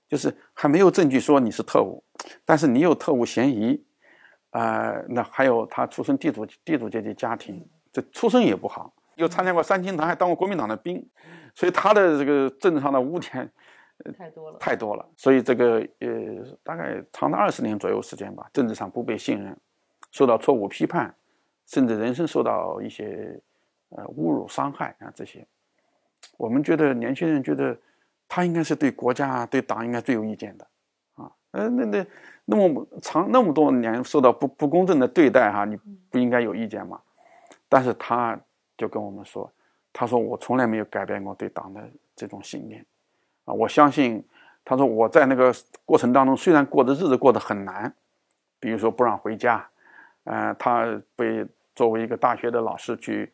[0.08, 2.02] 就是还没有证据说你是特务，
[2.44, 3.84] 但是你有特务嫌疑，
[4.50, 11.06] 啊、那还有他出身地主地主阶级家庭，这出身也不好，又参加过三清堂，还当过国民党的兵，
[11.54, 13.52] 所以他的这个政治上的污点。
[14.16, 14.58] 太多了。
[14.58, 19.56] 太多了，所以这个呃，大概长达二十年左右时间吧，政治上不被信任，
[20.10, 21.14] 受到错误批判，
[21.66, 23.40] 甚至人身受到一些
[23.88, 25.46] 呃侮辱、伤害啊这些。
[26.36, 27.76] 我们觉得年轻人觉得
[28.28, 30.66] 他应该是对国家、对党应该最有意见的
[31.14, 32.06] 啊，呃，那那
[32.44, 35.76] 那么长那么多年受到不不公正的对待哈、你
[36.10, 37.00] 不应该有意见吗？
[37.68, 38.38] 但是他
[38.76, 39.50] 就跟我们说，
[39.92, 41.80] 他说我从来没有改变过对党的
[42.14, 42.84] 这种信念。
[43.46, 44.22] 啊，我相信，
[44.64, 45.54] 他说我在那个
[45.84, 47.94] 过程当中，虽然过的日子过得很难，
[48.60, 49.66] 比如说不让回家，
[50.24, 53.32] 呃，他被作为一个大学的老师去，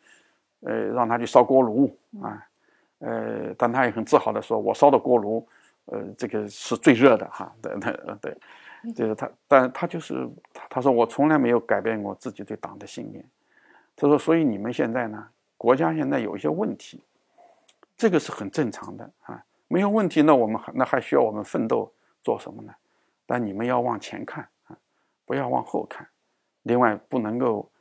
[0.61, 2.47] 呃，让他去烧锅炉啊，
[2.99, 5.49] 呃，但他也很自豪的说，我烧的锅炉，
[5.87, 13.25] 呃，这个是最热的哈，对对对，就是他，但他就是他他说我从来没有改变过自己对党的信念，
[13.97, 17.03] 他说，所以你们现在呢，国家现在有一些问题，
[17.97, 19.43] 这个是很正常的啊。
[19.73, 21.91] 没有问题，那我们还那还需要我们奋斗
[22.23, 22.75] 做什么呢？
[23.25, 24.77] 但你们要往前看啊，
[25.25, 26.07] 不要往后看。
[26.65, 27.73] 另外，不能够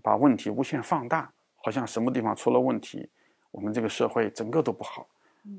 [0.00, 3.10] 把问题无限放大，好像什么地方出了问题，
[3.50, 5.04] 我们这个社会整个都不好。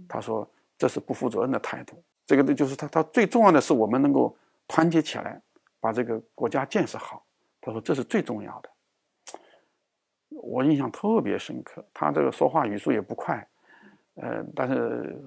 [0.07, 2.01] 他说这是不负责任的态度。
[2.25, 4.33] 这个呢，就是他他最重要的是我们能够
[4.69, 5.41] 团结起来，
[5.81, 7.21] 把这个国家建设好。
[7.59, 8.69] 他说这是最重要的。
[10.29, 13.45] 我印象特别深刻，他这个说话语速也不快，
[14.15, 15.21] 呃，但是。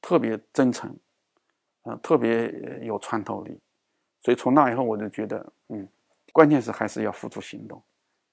[0.00, 0.90] 特别真诚，
[1.84, 3.58] 嗯、呃，特别有穿透力，
[4.20, 5.86] 所以从那以后我就觉得，嗯，
[6.32, 7.82] 关键是还是要付出行动，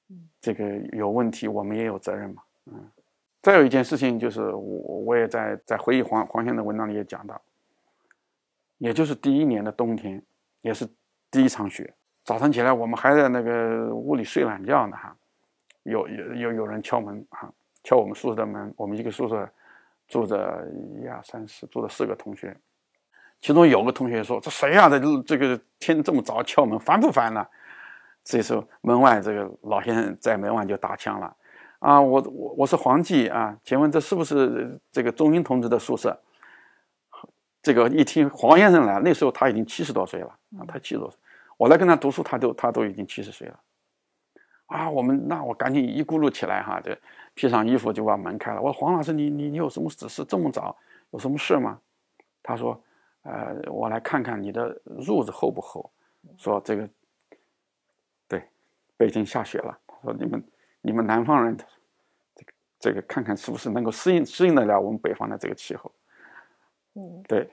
[0.10, 2.92] 嗯，这个有问题我们也有责任嘛，嗯。
[3.42, 7.40] 再有一件事情就是我我也在在回忆黄黄先的文章里也讲到，
[8.80, 10.20] 也就是第一年的冬天，
[10.62, 10.88] 也是
[11.30, 15.16] 第一场雪，早晨起来我们还在那个屋里睡懒觉呢哈，
[15.84, 19.48] 有有有有人敲门哈，敲我们宿舍的门，我们一个宿舍。
[20.08, 20.66] 住着
[21.02, 22.56] 一二三四，住着四个同学，
[23.42, 24.90] 其中有个同学说：“这谁呀、啊？
[24.90, 27.46] 这这个天这么早敲门，烦不烦呢？”
[28.24, 31.36] 这时候门外这个老先生在门外就打枪了
[31.80, 36.20] ：“啊，我我我是黄继啊，请问这是不是这个钟英同志的宿舍？”
[37.62, 41.20] 这个一听黄先生来，那时候他已经七十多岁了啊，他七十多岁，
[41.58, 43.60] 我来跟他读书，他都他都已经七十岁了，
[44.68, 46.96] 啊，我们那我赶紧一咕噜起来哈，这
[47.36, 48.62] 披上衣服就把门开了。
[48.62, 50.26] 我说黄老师，你你你有什么指示？
[50.26, 50.76] 这么早
[51.12, 51.80] 有什么事吗？
[52.42, 52.82] 他说，
[53.22, 55.92] 呃，我来看看你的褥子厚不厚。
[56.38, 56.90] 说这个，
[58.28, 58.44] 对，
[58.98, 59.78] 北京下雪了。
[59.86, 60.44] 他说你们
[60.82, 61.56] 你们南方人，
[62.36, 65.92] 这个这个看看是不是能够适应适应得了我们北方的这个气候。
[66.94, 67.48] 嗯，对，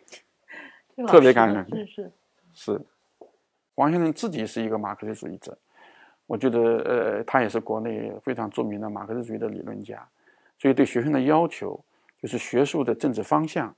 [1.06, 1.68] 特别感人。
[1.68, 2.12] 是是
[2.54, 2.80] 是，
[3.74, 5.58] 王先生自己是一个马克思主义者，
[6.32, 10.02] 我觉得呃，他也是国内非常著名的马克思主义的理论家，
[10.58, 11.78] 所以对学生的要求
[12.22, 13.74] 就是学术的政治方向，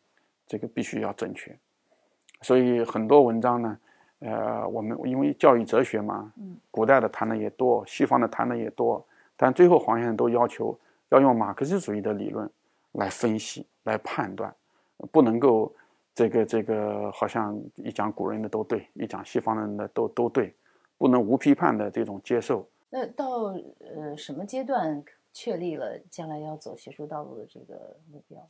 [0.47, 1.53] 这个必须要正确。
[2.43, 3.77] 所以很多文章呢，
[4.21, 6.33] 呃，我们因为教育哲学嘛，
[6.71, 9.05] 古代的谈的也多，西方的谈的也多，
[9.37, 12.49] 但最后黄先生都要求要用马克思主义的理论
[12.93, 14.55] 来分析、来判断。
[15.11, 15.75] 不能够，
[16.15, 20.55] 这个这个好像一讲古人的都对，一讲西方人的都都对，
[20.99, 22.69] 不能无批判的这种接受。
[22.91, 25.03] 那到呃什么阶段
[25.33, 28.47] 确立了将来要走学术道路的这个目标？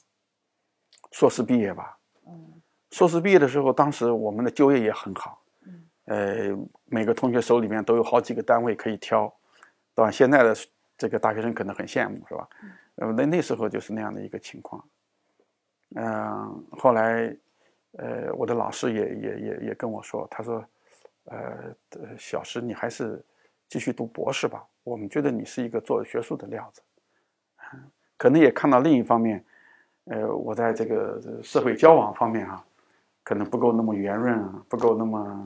[1.13, 1.99] 硕士毕业吧。
[2.27, 2.61] 嗯。
[2.91, 5.43] 硕士毕业的时候，当时我们的就业也很好。
[5.67, 5.85] 嗯。
[6.05, 9.33] 呃，每个同学手里面都有好几个单位可以挑，
[9.95, 10.11] 对吧？
[10.11, 10.55] 现在的
[10.97, 12.49] 这个大学生可能很羡慕，是吧？
[12.97, 13.17] 嗯。
[13.17, 14.85] 那那时候就是那样的一个情况。
[15.97, 17.37] 嗯，后来，
[17.99, 20.65] 呃，我的老师也也也也跟我说，他说，
[21.25, 21.75] 呃，
[22.19, 23.25] 小石，你还是
[23.69, 24.65] 继续读博士吧。
[24.83, 26.83] 我们觉得你是一个做学术的料子，
[28.17, 29.45] 可能也看到另一方面，
[30.05, 32.65] 呃，我在这个社会交往方面啊，
[33.23, 35.45] 可能不够那么圆润啊，不够那么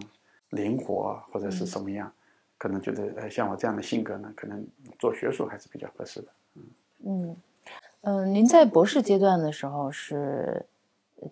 [0.51, 2.13] 灵活，或者是什么样，
[2.57, 4.67] 可能觉得，呃，像我这样的性格呢，可能
[4.99, 6.29] 做学术还是比较合适的。
[6.55, 6.63] 嗯
[7.05, 7.37] 嗯。
[8.03, 10.65] 嗯，您在博士阶段的时候是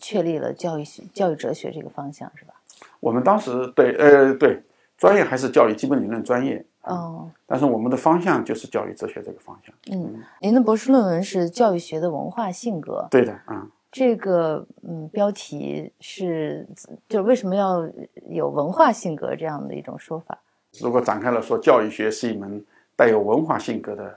[0.01, 2.55] 确立了教育学、教育哲学这个方向是吧？
[3.01, 4.63] 我们当时对，呃，对，
[4.97, 6.65] 专业还是教育基本理论专业。
[6.83, 7.31] 哦。
[7.47, 9.75] 但是我们的方向就是教育哲学这个方向。
[9.93, 13.07] 嗯，您的博士论文是教育学的文化性格。
[13.11, 13.71] 对的，嗯。
[13.93, 16.67] 这个嗯，标题是
[17.09, 17.89] 就为什么要
[18.29, 20.39] 有文化性格这样的一种说法？
[20.81, 22.63] 如果展开了说，教育学是一门
[22.95, 24.15] 带有文化性格的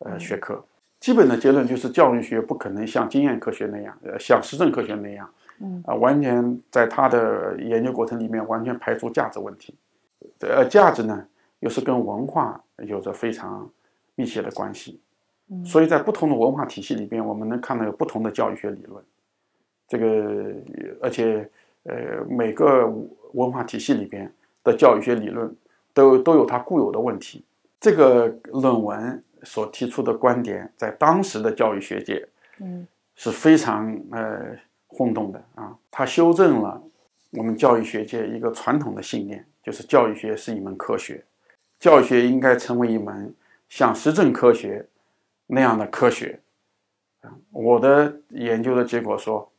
[0.00, 0.62] 呃学科。
[1.00, 5.26] 基本的结论就是，教育学不可能像经验科学那样，呃，像实证科学那样，
[5.60, 9.74] 嗯啊，完全在他的研究过程里面完全排除价值问题。
[10.40, 11.26] 呃，价值呢，
[11.60, 13.70] 又是跟文化有着非常
[14.14, 15.00] 密切的关系。
[15.48, 19.02] 嗯，所以在不同的文化体系里边，我们能看到有不同的教育学理论。
[19.86, 20.54] 这个，
[21.02, 21.48] 而且，
[21.84, 22.86] 呃，每个
[23.32, 25.54] 文化体系里边的教育学理论
[25.92, 27.44] 都都有它固有的问题。
[27.80, 29.22] 这个论文。
[29.46, 32.26] 所提出的观点，在当时的教育学界，
[32.60, 34.56] 嗯，是非常呃
[34.94, 35.76] 轰动的啊。
[35.90, 36.82] 他修正了
[37.32, 41.24] 我们教育学界一个传统的信念，就是教育学是一门科学，
[41.78, 43.34] 教育学应该成为一门
[43.68, 44.86] 像实证科学
[45.46, 46.40] 那样的科学。
[47.20, 49.50] 啊，我的研究的结果说，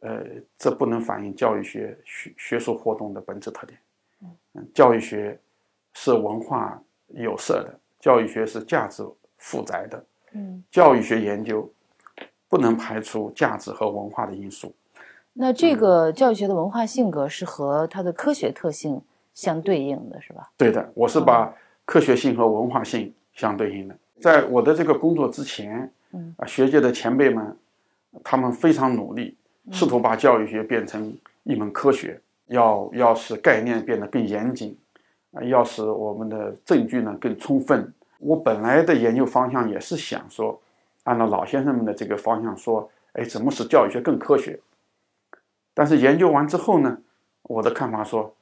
[0.00, 0.24] 呃，
[0.58, 3.78] 这不能反映教育学学学术活动的本质特点。
[4.54, 5.38] 嗯，教育学
[5.94, 7.78] 是文化有色的。
[8.00, 9.04] 教育学是价值
[9.38, 11.72] 负载的，嗯，教育学研究
[12.52, 14.70] 不能排除价值和文化的因素。
[15.32, 19.00] 那这个教育学的文化性格是和它的科学特性
[19.32, 20.50] 相对应的，是吧？
[20.58, 21.50] 对的，我是把
[21.86, 23.96] 科学性和文化性相对应的。
[24.20, 27.56] 在我的这个工作之前，嗯啊，学界的前辈们，
[28.22, 29.34] 他们非常努力，
[29.70, 31.10] 试图把教育学变成
[31.44, 34.76] 一门科学，要要使概念变得更严谨。
[35.32, 37.90] 啊，要使我们的证据呢更充分。
[38.18, 40.60] 我本来的研究方向也是想说，
[41.04, 44.58] 按照老先生们的这个方向说，哎，怎么使教育学更科学？
[45.74, 46.98] 但是研究完之后呢，
[47.42, 48.34] 我的看法说，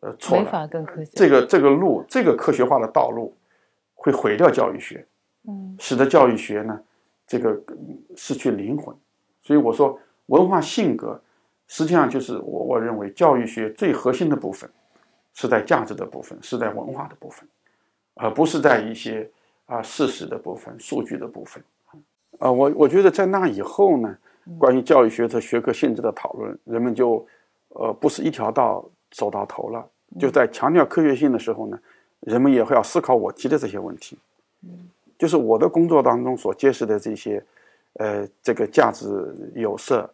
[0.00, 1.10] 呃，错了，没法更科学。
[1.14, 3.34] 这个这个路，这个科学化的道路，
[3.94, 5.06] 会毁掉教育学，
[5.48, 6.80] 嗯，使得教育学呢，
[7.26, 7.60] 这个
[8.16, 8.94] 失去灵魂。
[9.42, 11.20] 所以我说，文化性格
[11.66, 14.68] 实际上就是我我认为教育学最核心的部分。
[15.34, 17.48] 是在价值的部分，是在文化的部分，
[18.14, 19.30] 而不是在一些
[19.66, 21.62] 啊事实的部分、数据的部分。
[22.38, 24.16] 啊，我我觉得在那以后呢，
[24.58, 27.26] 关于教育学的学科性质的讨论，人们就
[27.70, 29.84] 呃不是一条道走到头了。
[30.18, 31.78] 就在强调科学性的时候呢，
[32.20, 34.16] 人们也会要思考我提的这些问题。
[35.18, 37.44] 就是我的工作当中所揭示的这些，
[37.94, 39.06] 呃，这个价值
[39.54, 40.08] 有色、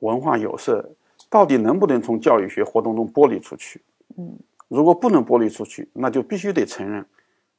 [0.00, 0.84] 文化有色，
[1.28, 3.80] 到底能不能从教育学活动中剥离出去？
[4.18, 4.36] 嗯。
[4.68, 7.04] 如果不能剥离出去，那就必须得承认，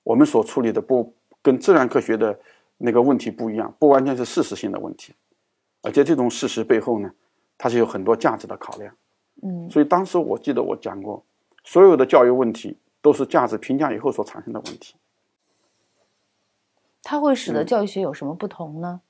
[0.04, 2.38] 我们所处理的不跟自然科学的
[2.84, 5.14] 那个问题不一样，不完全是事实性的问题，
[5.82, 7.12] 而且这种事实背后呢，
[7.58, 8.94] 它是有很多价值的考量。
[9.44, 11.24] 嗯所以当时我记得我讲过，
[11.64, 14.96] 所有的教育问题都是价值评价以后所产生的问题。
[17.04, 19.02] 它会使得嗯教育学有什么不同呢？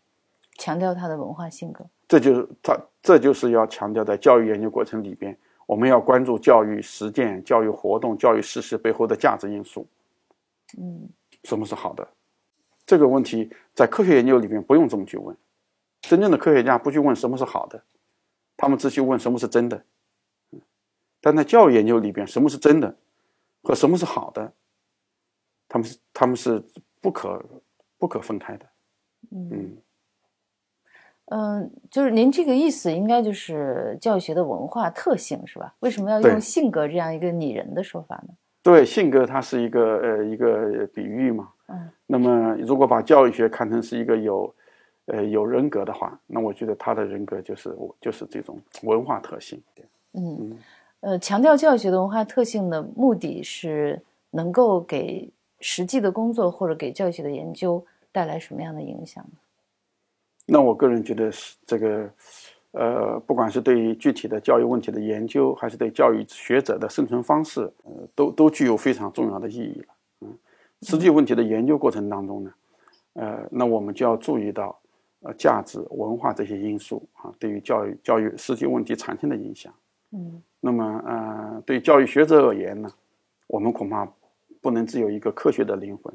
[0.57, 1.85] 强调它的文化性格。
[2.07, 9.85] 这就是它，这就是要强调在教育研究过程里边，我们要关注教育实践、教育活动、教育事实背后的价值因素。
[10.77, 11.09] 嗯
[11.43, 12.07] 什么是好的？
[12.91, 15.33] 这个问题在科学研究里面不用这么去问。
[16.01, 17.81] 真正的科学家不去问什么是好的，
[18.57, 19.77] 他们只去问什么是真的。
[20.51, 20.59] 嗯
[21.21, 22.93] 但在教育研究里边，什么是真的
[23.63, 24.51] 和什么是好的，
[25.69, 26.61] 他们是他们是
[26.99, 27.41] 不可
[27.97, 28.65] 不可分开的。
[29.29, 29.77] 嗯嗯，
[31.27, 35.73] 嗯，就是您这个意思，应该就是教育学的文化特性是吧？
[35.79, 38.33] 为什么要用性格这样一个拟人的说法呢？
[38.63, 41.49] 对，性格它是一个呃一个比喻嘛。
[41.67, 44.53] 嗯那么如果把教育学看成是一个有
[45.05, 49.61] 呃有人格的话，那我觉得他的人格就是我就是这种文化特性。
[50.13, 50.57] 嗯嗯
[50.99, 54.01] 呃，强调教育学的文化特性的目的是
[54.31, 59.39] 能够给实际的工作或者给教育学的研究带来什么样的影响呢？
[60.45, 62.09] 那我个人觉得是这个，
[62.71, 69.93] 呃，不管是对于具体的教育问题的研究，还是对教育学者的生存方式，呃，都都具有非常重要的意义了。
[70.21, 70.37] 嗯，
[70.81, 72.53] 实际问题的研究过程当中呢，
[73.13, 74.79] 呃，那我们就要注意到，
[75.21, 79.73] 呃，价值、文化这些因素啊，对于教育教育实际问题产生的影响。
[80.13, 82.89] 嗯那么，呃，对教育学者而言呢，
[83.47, 84.07] 我们恐怕
[84.61, 86.13] 不能只有一个科学的灵魂，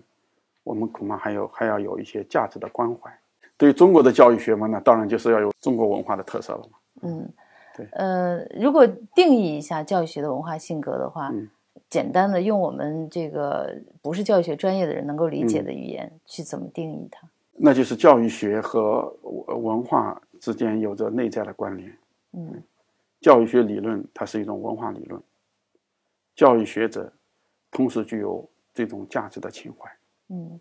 [0.62, 3.10] 我们恐怕还有还要有一些价值的关怀。
[3.56, 6.78] 对于中国的教育学嘛，呢当然就是要有中国文化的特色了嘛。
[7.02, 7.28] 嗯，
[7.76, 11.48] 对呃，如果定义一下教育学的文化性格的话，嗯
[11.88, 17.28] 简单的用我们这个不是教育学专业的人能够理解嗯的语言、去怎么定义它？
[17.52, 21.96] 那就是教育学和呃文化之间有着内在的关联。
[22.32, 22.62] 嗯
[23.20, 25.22] 教育学理论它是一种文化理论，
[26.34, 27.10] 教育学者
[27.70, 29.90] 同时具有这种价值的情怀。
[30.28, 30.60] 嗯，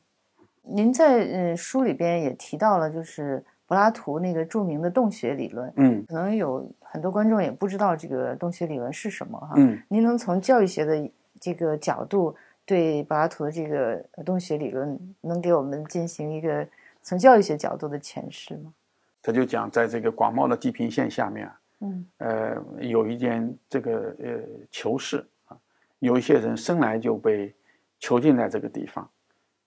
[0.67, 9.53] 您在嗯书里边也提到了，就是柏拉图那个著名的洞穴理论，嗯可能有很多观众也不知道这个洞穴理论是什么哈。
[9.57, 12.35] 嗯，您能从教育学的这个角度
[12.65, 16.67] 对柏拉图的这个洞穴理论，能给我们进行一个
[17.01, 18.73] 从教育学角度的诠释吗？
[19.21, 24.39] 他就讲在这个广袤的地平线下面啊，嗯呃，有一间这个呃
[24.69, 25.57] 囚室啊，
[25.97, 27.51] 有一些人生来就被
[27.99, 29.09] 囚禁在这个地方，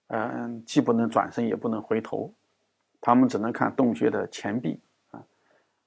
[0.09, 2.33] 嗯、既不能转身也不能回头，
[3.01, 4.81] 他们只能看洞穴的前壁
[5.11, 5.23] 啊，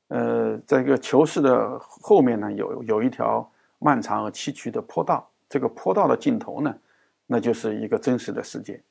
[0.07, 3.49] 呃，这个囚室的后面呢，有有一条
[3.80, 6.76] 漫长而崎岖的坡道，这个坡道的尽头呢，
[7.26, 8.82] 那就是一个真实的世界，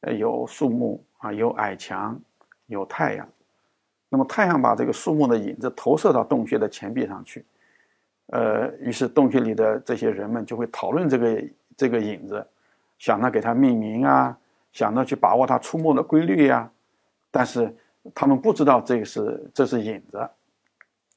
[0.00, 2.18] 呃，有树木啊，有矮墙，
[2.66, 3.28] 有太阳。
[4.08, 7.44] 那么太阳把这个树木的影子投射到洞穴的前壁上去，
[8.26, 11.44] 呃，于是洞穴里的这些人们就会讨论这个
[11.76, 12.44] 这个影子，
[12.98, 14.36] 想着给它命名啊，
[14.72, 16.70] 想着去把握它出没的规律呀、
[17.30, 17.74] 但是
[18.14, 20.18] 他们不知道这个是这是影子，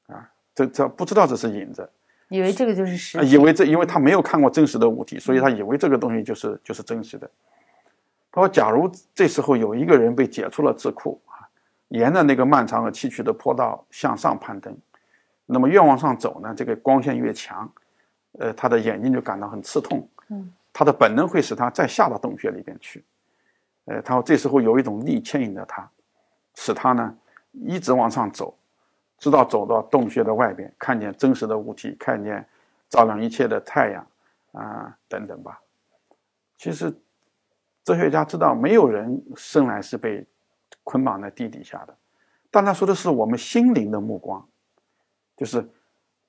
[0.06, 1.88] 啊，这这不知道这是影子，
[2.28, 7.30] 以为这个就是实呃以为这因为他没有看过真实的物体，所以他以为这个东西就是就是真实的。
[8.30, 11.46] 他说，假如这时候有一个人被解出了智库啊，
[11.88, 14.76] 沿着那个漫长而崎岖的坡道向上攀登，
[15.46, 17.72] 那么越往上走呢，这个光线越强，
[18.40, 23.04] 呃，他的眼睛就感到很刺痛，嗯，他的本能会使他再下到洞穴里边去，
[23.86, 25.88] 呃，他说这时候有一种力牵引着他，
[26.54, 27.16] 使他呢
[27.52, 28.56] 一直往上走，
[29.18, 32.46] 直到走到洞穴的外边，看见真实的物体，看见
[32.88, 34.06] 照亮一切的太阳
[34.52, 35.60] 啊、等等吧。
[36.56, 36.94] 其实，
[37.82, 40.24] 哲学家知道没有人生来是被
[40.82, 41.94] 捆绑在地底下的，
[42.50, 44.46] 但他说的是我们心灵的目光，
[45.36, 45.68] 就是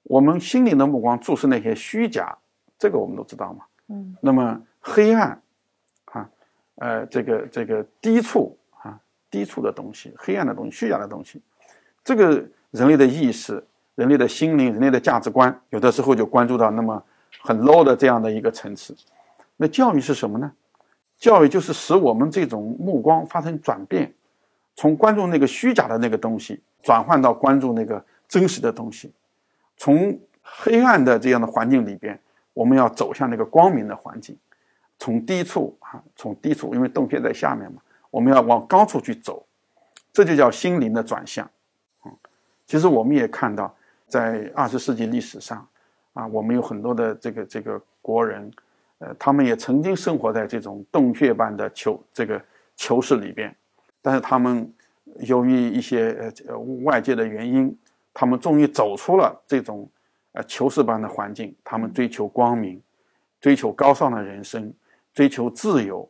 [0.04, 2.38] 我们心灵的目光注视那些虚假，
[2.78, 3.66] 这个我们都知道嘛。
[3.88, 5.42] 嗯那么黑暗，啊，
[6.76, 9.00] 呃，这个这个低处啊，
[9.30, 11.42] 低处的东西，黑暗的东西，虚假的东西，
[12.04, 13.64] 这个人类的意识、
[13.96, 17.02] 人类的心灵、人类的价值观，有的时候就关注到那么
[17.42, 18.96] 很 low 的这样的一个层次。
[19.58, 20.52] 那教育是什么呢？
[21.18, 24.14] 教育就是使我们这种目光发生转变，
[24.76, 29.14] 从关注那个虚假的那个东西，转换到关注那个真实的东西，
[29.78, 32.20] 从黑暗的这样的环境里边，
[32.54, 34.38] 我们要走向那个光明的环境，
[34.98, 39.46] 从低处啊，从低处，因为洞穴在下面嘛，我们要往高处去走，
[40.14, 41.50] 这就叫心灵的转向。
[42.06, 42.12] 嗯，
[42.66, 43.76] 其实我们也看到，
[44.08, 45.68] 在二十世纪历史上，
[46.14, 48.50] 啊，我们有很多的这个这个国人，
[49.00, 52.42] 呃，他们也曾经生活在这种洞穴般的囚这个
[52.78, 53.54] 囚室里边，
[54.02, 54.74] 但是他们
[55.20, 57.78] 由于一些呃呃外界的原因，
[58.14, 59.90] 他们终于走出了这种
[60.32, 62.82] 呃囚室般的环境，他们追求光明，
[63.42, 64.74] 追求高尚的人生，
[65.16, 66.08] 追求自由，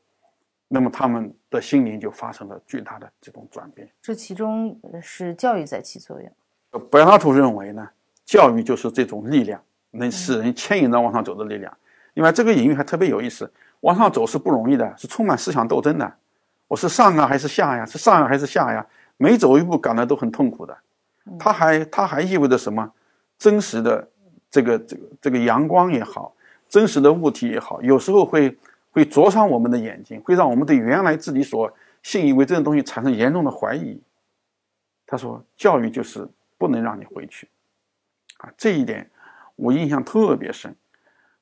[0.68, 3.88] 那么他们的心灵就发生了巨大的这种转变。
[4.02, 6.30] 这其中是教育在起作用。
[6.90, 7.88] 柏拉图认为呢，
[8.26, 11.72] 教育就是这种力量，能使人牵引着往上走的力量。
[12.16, 13.50] 另外，这个隐喻还特别有意思，
[13.82, 16.12] 往上走是不容易的，是充满思想斗争的。
[16.68, 17.86] 我是上啊还是下呀？
[17.86, 18.86] 是上啊还是下呀？
[19.18, 20.76] 每走一步感到都很痛苦的。
[21.38, 22.92] 它还它还意味着什么？
[23.38, 24.10] 真实的
[24.50, 26.34] 这个这个这个阳光也好，
[26.68, 28.58] 真实的物体也好，有时候会
[28.96, 31.70] 会灼伤我们的眼睛，会让我们对原来自己所
[32.02, 34.02] 信以为真的东西产生严重的怀疑。
[35.06, 36.26] 他说，教育就是
[36.58, 37.50] 不能让你回去，
[38.38, 39.12] 啊，这一点
[39.58, 40.74] 我印象特别深。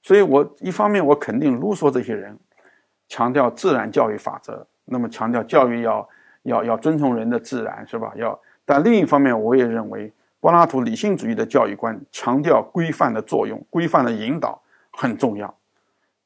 [0.01, 2.35] 所以我一方面我肯定卢梭这些人
[3.07, 4.65] 强调自然教育法则。
[4.85, 6.09] 那么强调教育要
[6.41, 8.11] 要要遵从人的自然，是吧？
[8.15, 14.59] 要，但另一方面，我也认为柏拉图理性主义的教育观强调规范的作用，规范的引导
[14.91, 15.55] 很重要。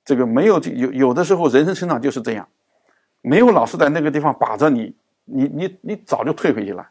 [0.07, 2.47] 这个没有有有的时候人生成长就是这样，
[3.21, 4.95] 没有老师在那个地方把着你，
[5.25, 6.89] 你你你早就退回去了，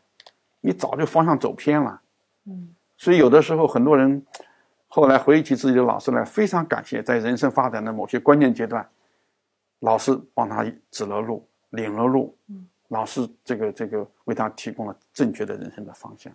[0.60, 2.00] 你早就方向走偏了。
[2.44, 4.22] 嗯，所以有的时候很多人
[4.86, 8.86] 后来回忆起自己的老师来，非常感谢在人生发展的某些关键阶段，
[9.80, 11.44] 老师帮他指了路。
[11.70, 16.32] 领了路，嗯老师这个这个为他提供了正确的人生的方向，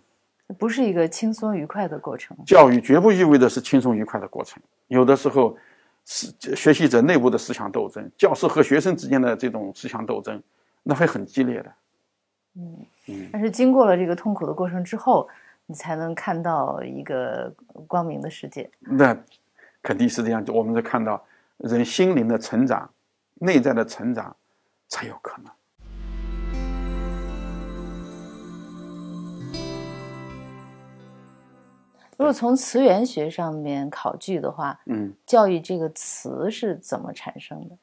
[0.58, 2.36] 不是一个轻松愉快的过程。
[2.44, 5.56] 教育绝不意味着是轻松愉快的过程，有的时候
[6.04, 10.42] 是学习者内部的思想斗争，教师和学生之间的这种思想斗争，
[10.82, 11.72] 那会很激烈的。
[12.56, 15.28] 嗯嗯，但是经过了这个痛苦的过程之后，
[15.66, 17.52] 你才能看到一个
[17.86, 18.70] 光明的世界。
[18.80, 19.16] 那
[19.82, 21.24] 肯定是这样，我们就看到
[21.58, 22.90] 人心灵的成长，
[23.34, 24.36] 内在的成长。
[24.92, 25.50] 才有可能。
[32.16, 37.76] 如果从词源学上面考据的话，嗯，教育这个词是怎么产生的？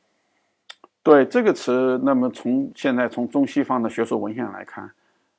[1.03, 4.89] 对这个词，那么从现在从中西方的学术文献来看，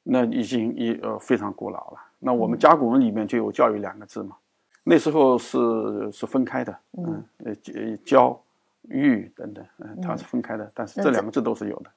[0.02, 1.98] 那已经一呃非常古老了。
[2.18, 4.36] 那我们甲骨文里面就有“教育”两个字嘛，
[4.82, 8.40] 那时候是是分开的，嗯，呃教。
[8.88, 11.90] 育等等，嗯，它是分开的，但是这两个字都是有的。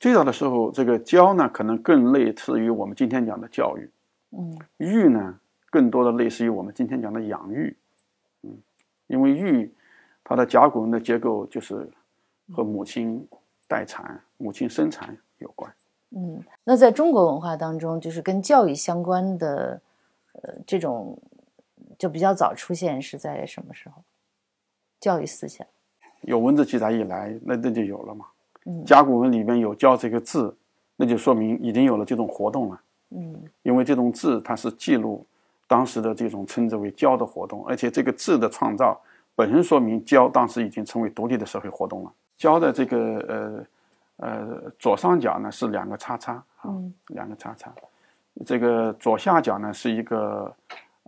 [0.00, 3.88] 最早的时候，这个教呢，可能更类似于我们今天讲的教育，
[4.36, 5.38] 嗯，育呢，
[5.76, 7.76] 更多的类似于我们今天讲的养育，
[8.40, 8.56] 嗯，
[9.08, 9.70] 因为育，
[10.24, 11.86] 它的甲骨文的结构就是
[12.50, 13.28] 和母亲
[13.68, 15.70] 待产、母亲生产有关。
[16.12, 19.78] 嗯，那在中国文化当中，就是跟教育相关的，
[20.32, 21.18] 呃，这种
[21.98, 24.02] 就比较早出现是在什么时候？
[24.98, 25.66] 教育思想。
[26.22, 28.24] 有文字记载以来，那那就有了嘛。
[28.64, 30.56] 嗯甲骨文里面有“教”这个字，
[30.96, 32.80] 那就说明已经有了这种活动了。
[33.10, 35.26] 嗯，因为这种字它是记录
[35.66, 39.00] 当时的这种称之为“教”的活动，而且这个字的创造
[39.34, 42.12] 本身说明“教”当时已经成为独立的社会活动了。
[42.36, 43.66] “教”的这个
[44.18, 46.74] 呃呃左上角呢是两个叉叉啊，
[47.08, 47.72] 两个叉叉，
[48.46, 50.54] 这个左下角呢是一个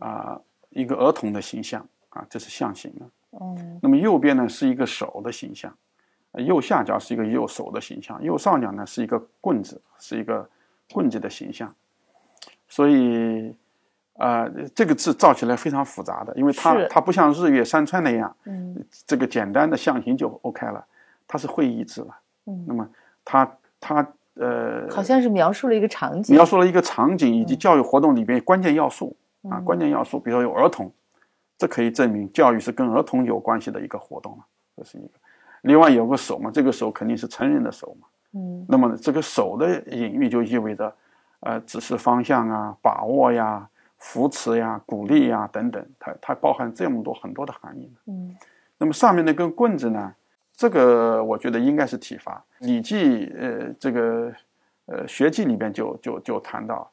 [0.01, 0.41] 啊
[0.71, 3.07] 一个儿童的形象啊，这是象形的。
[3.41, 5.73] 嗯，那么右边呢是一个手的形象，
[6.33, 10.49] 右下角是一个右手的形象，右上角呢是一个棍子，是一个
[10.93, 11.73] 棍子的形象。
[12.71, 13.55] 所以，
[14.19, 20.85] 啊，这个字造起来非常复杂的，因为它它不像日月山川那样，嗯，这个简单的象形就 OK 了，
[21.27, 22.09] 它是会意字了。
[22.47, 22.87] 嗯，那么
[23.25, 23.51] 它
[23.81, 29.17] 它呃，好像是描述了一个场景，描述了一个场景以及教育活动里边关键要素
[29.49, 30.93] 啊，关键要素，比如说有儿童。
[31.61, 34.45] 这可以证明教育是跟儿童有关系的一个活动了，
[34.77, 35.11] 这是一个。
[35.63, 38.07] 另外有个手嘛，这个手肯定是成人的手嘛。
[38.35, 38.65] 嗯。
[38.69, 40.95] 那么这个手的隐喻就意味着，
[41.41, 43.69] 呃，指示方向啊，把握呀，
[43.99, 47.93] 扶持呀，鼓励呀等等，它它包含这么多很多的含义。
[48.07, 48.37] 嗯。
[48.79, 50.15] 那么上面那根棍子呢？
[50.55, 52.45] 这个我觉得应该是体罚。
[52.67, 54.33] 《礼记》呃，这个
[54.87, 56.91] 呃《学记》里边就就就谈到，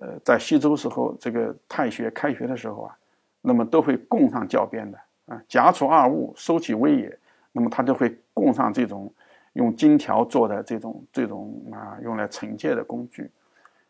[0.00, 2.96] 呃，在西周时候，这个太学开学的时候啊。
[3.42, 7.18] 那么都会供上教鞭的啊，夹除二物，收其威也。
[7.52, 9.12] 那么他就会供上这种
[9.52, 13.30] 用金条做的这种这种啊，用来惩戒的工具。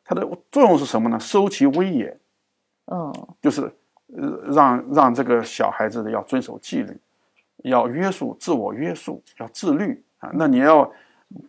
[0.04, 1.18] 它的作用是什么呢？
[1.18, 2.16] 收其威也。
[2.86, 3.62] 嗯，就是
[4.16, 6.96] 呃，让让这个小孩子的要遵守纪律，
[7.64, 10.30] 要约束自我约束，要自律啊。
[10.34, 10.90] 那你要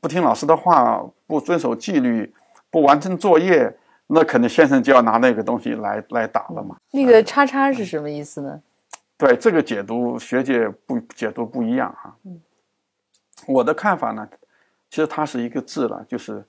[0.01, 2.33] 不听老师的话，不遵守纪律，
[2.69, 3.77] 不完成作业。
[4.09, 6.77] 那可能先生就要拿那个东西来来打了嘛？
[6.91, 8.61] 那个叉叉是什么意思呢？
[9.17, 12.15] 对这个解读，学界不解读不一样哈。
[12.23, 12.39] 嗯，
[13.47, 14.25] 我的看法呢，
[14.89, 16.41] 其实它是一个字了，就是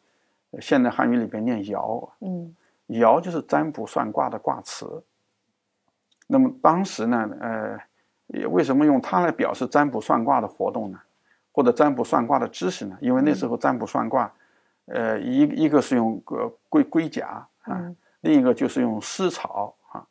[0.61, 2.09] 现代汉语里边念“尧”。
[2.23, 2.55] 嗯，
[2.89, 5.03] 爻就是占卜算卦的卦辞。
[6.27, 10.99] 那么当时呢，呃，为什么用它来表示占卜算卦的活动呢？
[11.53, 12.97] 或者占卜算卦的知识呢？
[13.01, 14.31] 因为那时候占卜算卦，
[14.87, 20.07] 呃，一一个是用呃龟龟甲啊，另一个就是用丝草啊。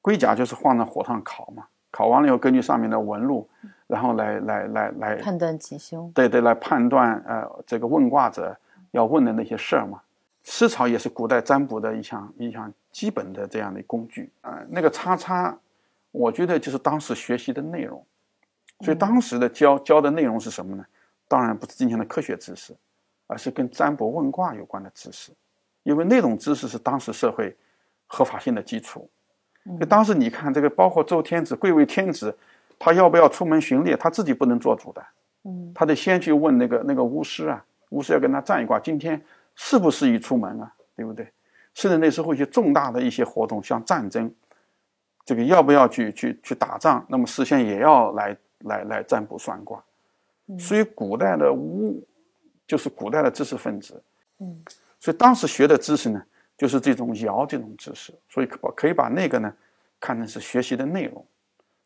[0.00, 3.48] 龟甲就是放在火上烤嘛，烤完了以后，根据上面的纹路，
[3.88, 6.10] 然后来来来来判断吉凶。
[6.12, 8.56] 对对，来判断呃这个问卦者
[8.92, 10.00] 要问的那些事儿嘛。
[10.48, 14.62] 丝草也是古代占卜的一项一项基本的这样的工具啊。
[14.70, 15.58] 那个叉叉，
[16.12, 18.02] 我觉得就是当时学习的内容。
[18.80, 20.86] 所以当时的教教的内容是什么呢？
[21.26, 22.72] 当然不是今天的科学知识，
[23.26, 25.32] 而是跟占卜问卦有关的知识，
[25.82, 27.56] 因为那种知识是当时社会
[28.06, 29.08] 合法性的基础。
[29.80, 32.36] 就当时你看这个，包括周天子贵为天子，
[32.78, 35.04] 他要不要出门巡猎，他自己不能做主的。
[35.42, 39.20] 嗯，他得先去问那个那个巫师啊，巫师要跟他占一卦，今天
[39.56, 40.72] 适不适宜出门啊？
[40.94, 41.28] 对不对？
[41.74, 44.32] 甚至那时候一些重大的一些活动，像战争，
[45.24, 48.36] 这个要不要去去去打仗，那么事先也要来。
[48.60, 49.84] 来来占卜算卦，
[50.58, 52.02] 所以古代的巫
[52.66, 54.02] 就是古代的知识分子，
[54.38, 54.64] 嗯，
[54.98, 56.24] 所以当时学的知识呢，
[56.56, 59.54] 就是这种爻这种知识，所以把可以把那个呢
[60.00, 61.24] 看成是学习的内容，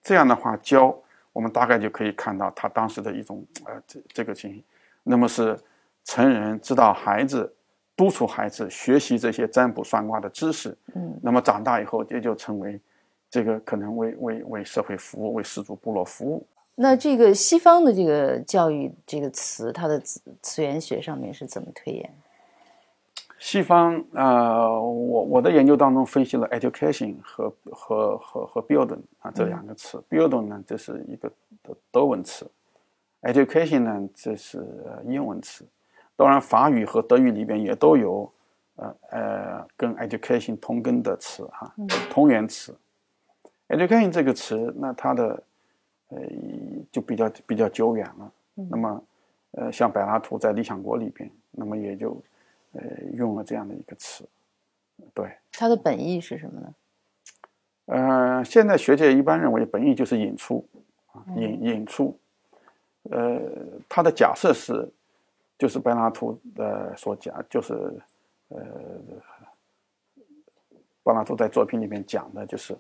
[0.01, 0.97] 这样的话教
[1.33, 4.63] 我们大概就可以看到他当时的一种呃这这个情形，
[5.03, 5.59] 那么是
[6.05, 7.53] 成人知道孩子
[8.01, 12.81] 督促孩子学习这些占卜算卦的知识，嗯，那么长大以后也就成为
[13.29, 16.47] 这个可能为为为社会服务为氏族部落服务。
[16.77, 22.11] 那这个西方的这个教育这个词，它的词词源学上面是怎么推演？
[23.39, 30.03] 西方呃，我我的研究当中分析了 education 和和和和 building 啊这两个词。
[30.09, 31.31] building 呢，这是一个
[31.63, 32.51] 德德文词
[33.21, 34.67] ；education 呢，这是
[35.05, 35.67] 英文词。
[36.21, 38.31] 当然，法语和德语里边也都有
[38.77, 41.75] 呃呃跟 education 同根的词哈，
[42.11, 42.77] 同源词。
[43.69, 45.43] education 这个词，那它的
[46.09, 46.19] 呃，
[46.93, 48.31] 就比较比较久远了。
[48.53, 49.03] 那么，
[49.53, 52.23] 呃，像柏拉图在《理想国》里边，那么也就，
[52.73, 52.83] 呃，
[53.15, 54.29] 用了这样的一个词。
[55.15, 56.75] 对，它的本意是什么呢？
[57.87, 60.69] 呃，现在学界一般认为本意就是引出，
[61.13, 62.15] 啊，引引出。
[63.05, 63.41] 呃，
[63.89, 64.87] 他的假设是，
[65.61, 67.75] 就是柏拉图呃所讲，就是，
[68.49, 68.59] 呃，
[71.03, 72.77] 柏拉图在作品里面讲的就是。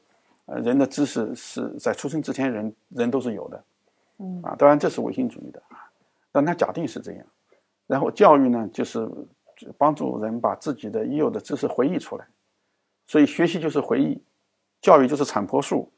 [0.46, 3.64] 呃，人的知识是在出生之前，人人都是有的，
[4.18, 5.86] 嗯啊，当然这是唯心主义的啊，
[6.32, 7.24] 但他假定是这样。
[7.86, 9.08] 然后教育呢，就是
[9.78, 12.26] 帮助人把自己的已有的知识回忆出来，
[13.06, 14.20] 所以学习就是回忆，
[14.80, 15.88] 教育就是产婆术。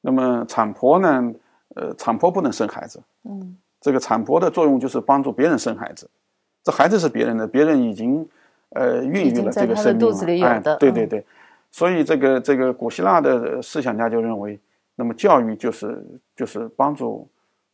[0.00, 1.32] 那么产婆呢，
[1.76, 3.56] 呃，产婆不能生孩子，嗯，
[3.86, 6.10] 这个产婆的作用就是帮助别人生孩子，
[6.64, 8.28] 这孩子是别人的，别人已经
[8.70, 11.24] 呃孕育了这个生命，哎，对对对。
[11.70, 14.58] 所以，这个这个古希腊的思想家就认为，
[14.96, 17.28] 那么教育就是就是帮助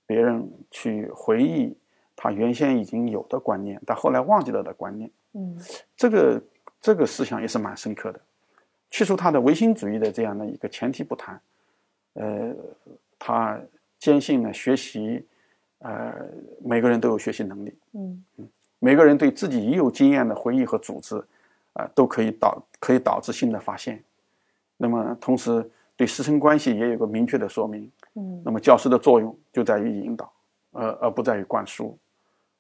[0.05, 1.75] 别人去回忆
[2.15, 5.11] 他原先已经有的观念，但后来忘记了的观念。
[5.33, 5.57] 嗯，
[5.97, 6.43] 这个
[6.79, 8.21] 这个思想也是蛮深刻的。
[8.91, 11.41] 去除他的唯心主义的这样的一个前提不谈，
[12.13, 12.55] 呃，
[13.19, 13.59] 他
[13.99, 15.25] 坚信呢，学习，
[15.83, 16.15] 呃，
[16.65, 17.77] 每个人都有学习能力。
[17.93, 21.23] 嗯嗯，每个人对自己已有经验的回忆和组织。
[21.75, 24.05] 啊，都可以导可以导致新的发现，
[24.77, 25.67] 那么同时
[25.97, 27.91] 对师生关系也有个明确的说明。
[28.13, 30.31] 嗯，那么教师的作用就在于引导，
[30.73, 31.97] 而而不在于灌输。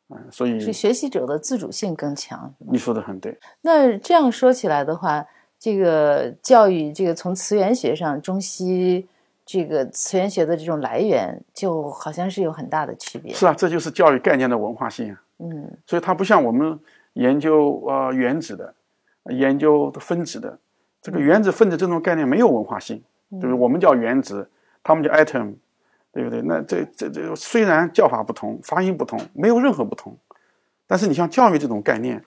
[0.08, 2.50] 嗯，所以是学习者的自主性更强。
[2.56, 3.38] 你说的很对。
[3.60, 5.22] 那这样说起来的话，
[5.58, 9.06] 这个教育，这个从词源学上，中西
[9.44, 13.34] 这个词源学的这种来源，就好像是有很大的区别。
[13.34, 15.22] 是啊，这就是教育概念的文化性啊。
[15.38, 16.78] 嗯，所以它不像我们
[17.14, 18.74] 研究呃原子的。
[19.26, 20.58] 研究分子的
[21.00, 23.52] 这个原子分子这种概念没有文化性，对不对？
[23.52, 24.50] 我们叫原子，
[24.82, 25.54] 他们叫 atom，
[26.10, 26.42] 对不对？
[26.42, 30.16] 那这这这虽然叫法不同，发音不同，没有任何不同，
[30.88, 32.20] 但是你像教育这种概念，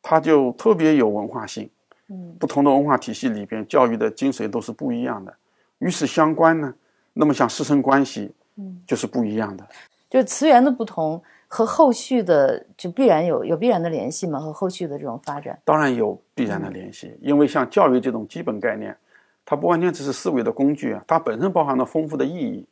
[0.00, 1.68] 它就特别有文化性。
[2.06, 5.34] 嗯，不同的文化体系里边，教育的精髓都是不一样的。
[5.80, 6.72] 与此相关呢，
[7.12, 9.66] 那么像师生关系，嗯，就是不一样的。
[10.08, 11.22] 就是词源的不同。
[11.52, 14.38] 和后续的就必然有有必然的联系嘛？
[14.38, 17.12] 和后续的这种发展，当然有必然的联系。
[17.20, 18.96] 因为像教育这种基本概念，
[19.44, 22.64] 它不完全只是思维的工具啊，它本身包含了丰富的意义。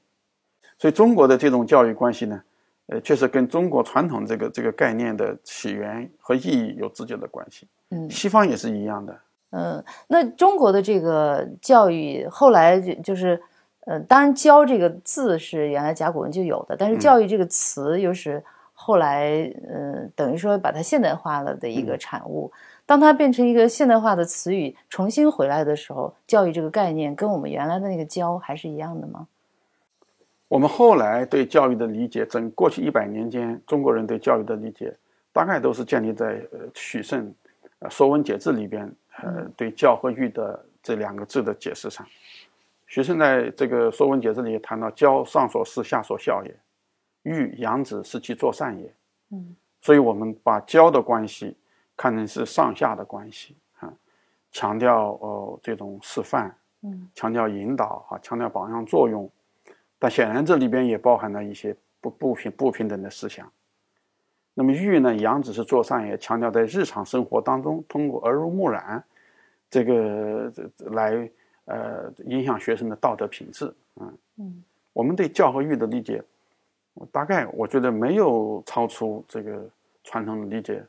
[0.79, 2.41] 所以中国的这种教育关系呢，
[2.87, 7.67] 呃，确实跟中国传统这个这个概念的起源和意义有直接的关系。
[7.91, 9.21] 嗯，西方也是一样的。
[9.51, 13.41] 嗯，那中国的这个教育后来就就是，
[13.87, 18.43] 呃，当然“教”这个字是原来甲骨文就有的，但是“教育”这个词又是。
[18.81, 22.51] 后来呃，等于说把它现代化了的一个产物。
[22.87, 29.27] 当它变成一个现代化的词语重新回来的时候，教育这个概念跟我们原来的那个教还是一样的吗？
[30.47, 34.97] 我们后来对教育的理解，整过去一百年间，中国人对教育的理解，
[35.33, 37.35] 大概都是建立在呃许慎
[37.81, 38.91] 呃《说文解字》里边
[39.23, 42.07] 呃对教和育的这两个字的解释上。
[42.87, 46.53] 学生在这个《说文解字》里也谈到：“教上所事，下所效也；
[47.23, 48.95] 育养子，是其作善也。”
[49.31, 51.57] 嗯，所以我们把教的关系。
[52.01, 53.93] 看成是上下的关系啊，
[54.53, 59.29] 强调哦这种示范，嗯，强调引导啊，强调榜样作用，
[59.99, 63.51] 但显然这里边也包含了一些不不平不平等的思想。
[64.59, 69.01] 那么玉呢，养子是做善也，强调在日常生活当中通过耳濡目染，
[69.71, 71.31] 这个来
[71.67, 76.21] 呃影响学生的道德品质，嗯嗯，我们对教和育的理解，
[77.13, 79.65] 大概我觉得没有超出这个
[80.03, 80.85] 传统的理解。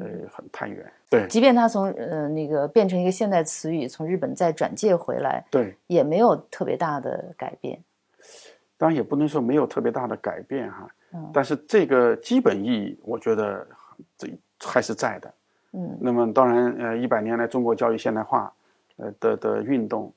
[0.00, 0.90] 呃，很太远。
[1.10, 7.78] 对，即便它从呃那个变成一个现代词语，从日本再转借回来，对，也没有特别大的改变。
[8.78, 13.66] 当然也不能说没有特别大的改变哈，嗯，但是这个基本意义，我觉得
[14.16, 14.28] 这
[14.60, 15.34] 还是在的。
[15.72, 18.52] 嗯，那么当然，呃，一百年来中国教育现代化，
[18.96, 20.12] 呃的的运动，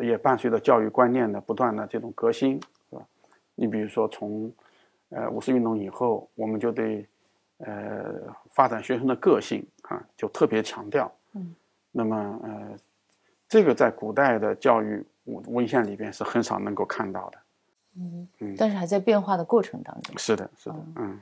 [0.00, 2.60] 也伴随着教育观念的不断的这种革新，
[2.90, 3.02] 是吧？
[3.54, 4.52] 你比如说从，
[5.10, 7.06] 呃五四运动以后，我们就对。
[7.62, 8.14] 呃，
[8.52, 11.12] 发展学生的个性啊，就特别强调。
[11.34, 11.54] 嗯，
[11.92, 12.74] 那么呃，
[13.46, 17.38] 这个在古代的教育文文献里边是很少能够看到的。
[18.58, 20.16] 但是还在变化的过程当中。
[20.18, 21.20] 是的，是的，嗯。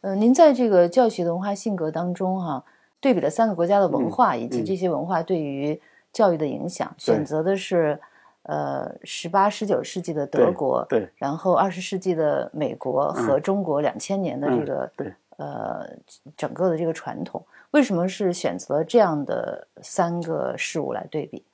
[0.00, 2.64] 呃，您在这个教学的文化性格当中哈，
[3.00, 5.80] 对比了三个国家的文化以及这些文化对于
[6.12, 8.00] 教育的影响，选择的是
[8.42, 15.12] 呃十八、十九世纪的德国，对，然后二十世纪的美国和中国两千年的这个对。
[15.38, 15.88] 呃，
[16.36, 17.40] 整个的这个传统，
[17.70, 21.44] 为什么是选择这样的三个事物来对比？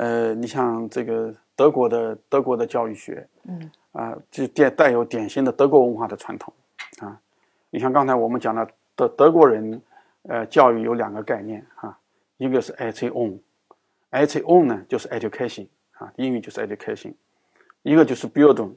[0.00, 6.54] 呃，你像这个德国的德国的教育学，嗯，啊，就带带有典型的德国文化的传统，
[7.00, 7.20] 啊，
[7.68, 9.82] 你像刚才我们讲的德德国人，
[10.22, 11.98] 呃，教育有两个概念啊，
[12.38, 13.38] 一个是 h o n
[14.08, 17.12] h o n 呢就是 education 啊，英语就是 education，
[17.82, 18.72] 一个就是 Bildung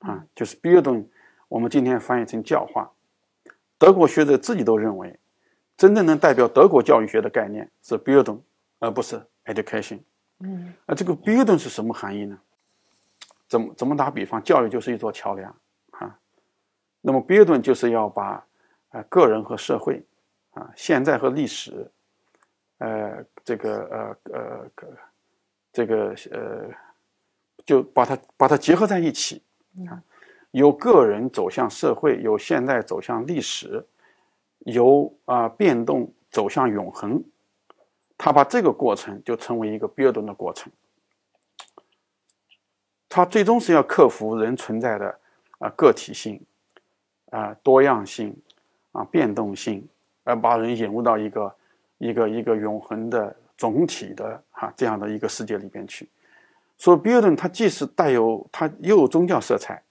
[0.00, 1.04] 啊，就是 Bildung，
[1.46, 2.90] 我们今天翻译成教化。
[3.78, 5.20] 德国学者自己都认为，
[5.76, 8.40] 真正能代表德国教育学的概念是 Bildung，
[8.80, 10.00] 而不是 education。
[10.44, 12.38] 嗯，啊这个 Bildung 是什么含义呢？
[13.48, 14.42] 怎么怎么打比方？
[14.42, 15.50] 教育就是一座桥梁
[15.92, 16.18] 啊。
[17.00, 18.46] 那么 Bildung 就是要把
[18.90, 20.04] 啊个人和社会
[20.52, 21.90] 啊现在和历史，
[22.78, 24.70] 呃这个呃呃
[25.72, 26.70] 这个呃
[27.64, 29.42] 就把它把它结合在一起
[29.88, 30.02] 啊。
[30.50, 33.84] 由个人走向社会，由现在走向历史，
[34.60, 37.24] 由啊变动走向永恒，
[38.16, 40.72] 他把这个过程就称为一个标准的过程。
[43.08, 45.18] 他最终是要克服人存在的
[45.58, 46.40] 啊个体性、
[47.30, 48.36] 啊多样性、
[48.92, 49.86] 啊变动性，
[50.24, 51.54] 而把人引入到一个
[51.98, 56.08] 一个一个永恒的总体的哈这样的一个世界里边去。
[56.76, 59.82] 所以，标准它既是带有它又有宗教色彩。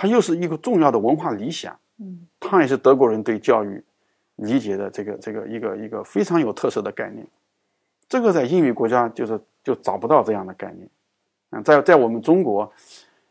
[0.00, 3.84] 它又是一个重要的文化理想，嗯，它也是德国人对教育
[4.38, 7.24] 理解的这个这个一个一个非常有特色的概念。
[8.08, 10.88] 这个在英语国家就是就找不到这样的概念，
[11.50, 12.72] 嗯，在在我们中国，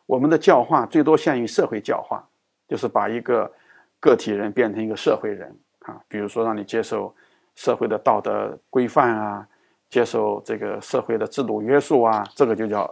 [0.06, 2.24] 我们的教化最多限于社会教化，
[2.68, 3.52] 就是把一个
[4.00, 7.14] 个体人变成一个社会人啊，比如说让你接受
[7.56, 9.48] 社会的道德规范啊，
[9.90, 12.84] 接受这个社会的制度约束啊，这个就叫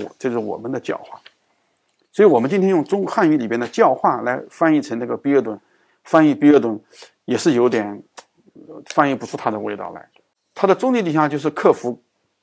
[0.00, 1.20] 我这是我们的教化。
[2.12, 5.58] 所以，我们今天用中汉语里边的教化来翻译成那个比尔顿，
[6.04, 6.78] 翻译比尔顿
[7.24, 8.02] 也是有点
[8.86, 10.08] 翻译不出它的味道来。
[10.54, 12.00] 它的终极理想就是克服，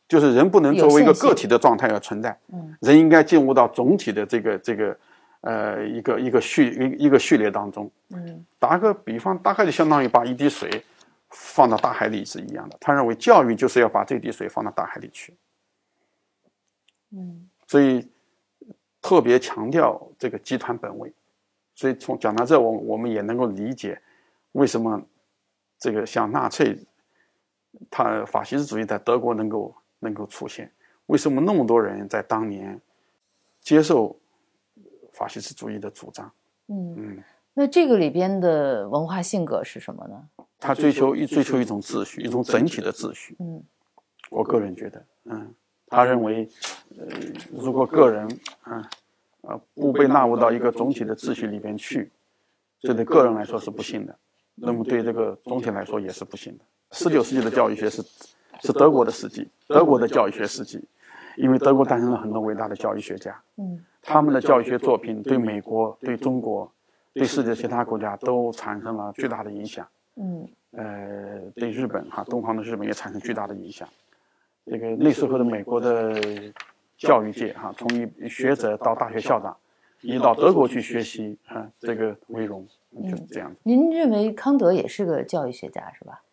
[0.07, 4.97] 就是人不能作为一个个体的状态而存在，嗯，人应该进入到总体的这个这个
[5.41, 7.89] 呃一个一个序一一个序列当中。
[8.09, 10.83] 嗯，打个比方，大概就相当于把一滴水
[11.29, 12.77] 放到大海里是一样的。
[12.79, 15.33] 他认为教育就是要把这滴水放到大海里去。
[17.11, 18.07] 嗯，所以。
[19.01, 21.09] 特别强调这个集团本位，
[21.73, 23.99] 所以从讲到这，我我们也能够理解
[24.53, 25.01] 为什么
[25.77, 26.77] 这个像纳粹，
[27.89, 30.71] 他法西斯主义在德国能够能够出现，
[31.07, 32.79] 为什么那么多人在当年
[33.61, 34.17] 接受
[35.13, 36.31] 法西斯主义的主张？
[36.67, 37.23] 嗯嗯，
[37.53, 40.29] 那这个里边的文化性格是什么呢？
[40.59, 43.35] 他追求一追求一种秩序，一种整体的秩序。
[43.39, 43.63] 嗯，
[44.29, 45.53] 我个人觉得，嗯。
[45.91, 46.47] 他认为，
[46.99, 47.07] 呃，
[47.51, 48.27] 如果个人
[48.61, 48.87] 啊，
[49.41, 52.11] 呃，不被纳入到一个总体的秩序里边去，
[52.79, 54.15] 这对个人来说是不幸的，
[54.61, 56.63] 那么对这个总体来说也是不行的。
[56.91, 58.01] 十九世纪的教育学是
[58.61, 60.83] 是德国的世纪，德国的教育学世纪，
[61.37, 66.71] 因为德国诞生了很多伟大的教育学家，嗯他们的教育学作品对美国、对中国、
[67.13, 69.87] 对世界其他国家都产生了巨大的影响。
[70.15, 73.87] 嗯呃，对日本哈，东方的日本也产生巨大的影响。
[74.65, 76.21] 这个那时候的美国的
[76.97, 79.55] 教育界哈，从一学者到大学校长，
[80.01, 83.59] 一到德国去学习啊，这个为荣，就是这样子。
[83.63, 86.23] 您认为康德也是个教育学家是吧？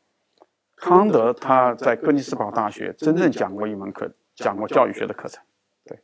[0.76, 5.42] 康德他在哥尼斯堡大学真正讲过一门课，讲过教育学的课程。
[5.84, 5.98] 对，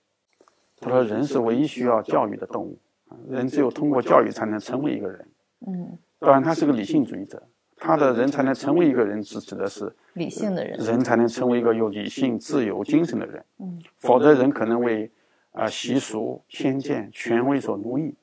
[0.80, 2.78] 他说人是唯一需要教育的动物，
[3.08, 5.28] 啊人只有通过教育才能成为一个人。
[5.66, 7.42] 嗯，当然，他是个理性主义者，
[7.76, 13.44] 他的人才能成为一个人，是指的是理性的人，人才能成为一个有理性、自由精神的人。
[13.58, 15.10] 嗯，否则人可能为
[15.52, 18.14] 啊、习俗、偏见、权威所奴役，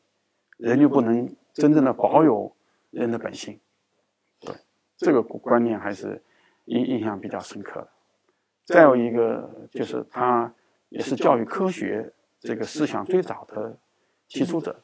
[0.58, 2.56] 人就不能真正的保有
[2.92, 3.60] 人的本性。
[4.40, 4.56] 对，
[4.98, 6.22] 这个观念还是
[6.66, 7.90] 印印象比较深刻的。
[8.66, 10.54] 再有一个就是他
[10.90, 13.78] 也是教育科学这个思想最早的
[14.28, 14.80] 提出者，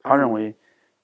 [0.00, 0.54] 他认为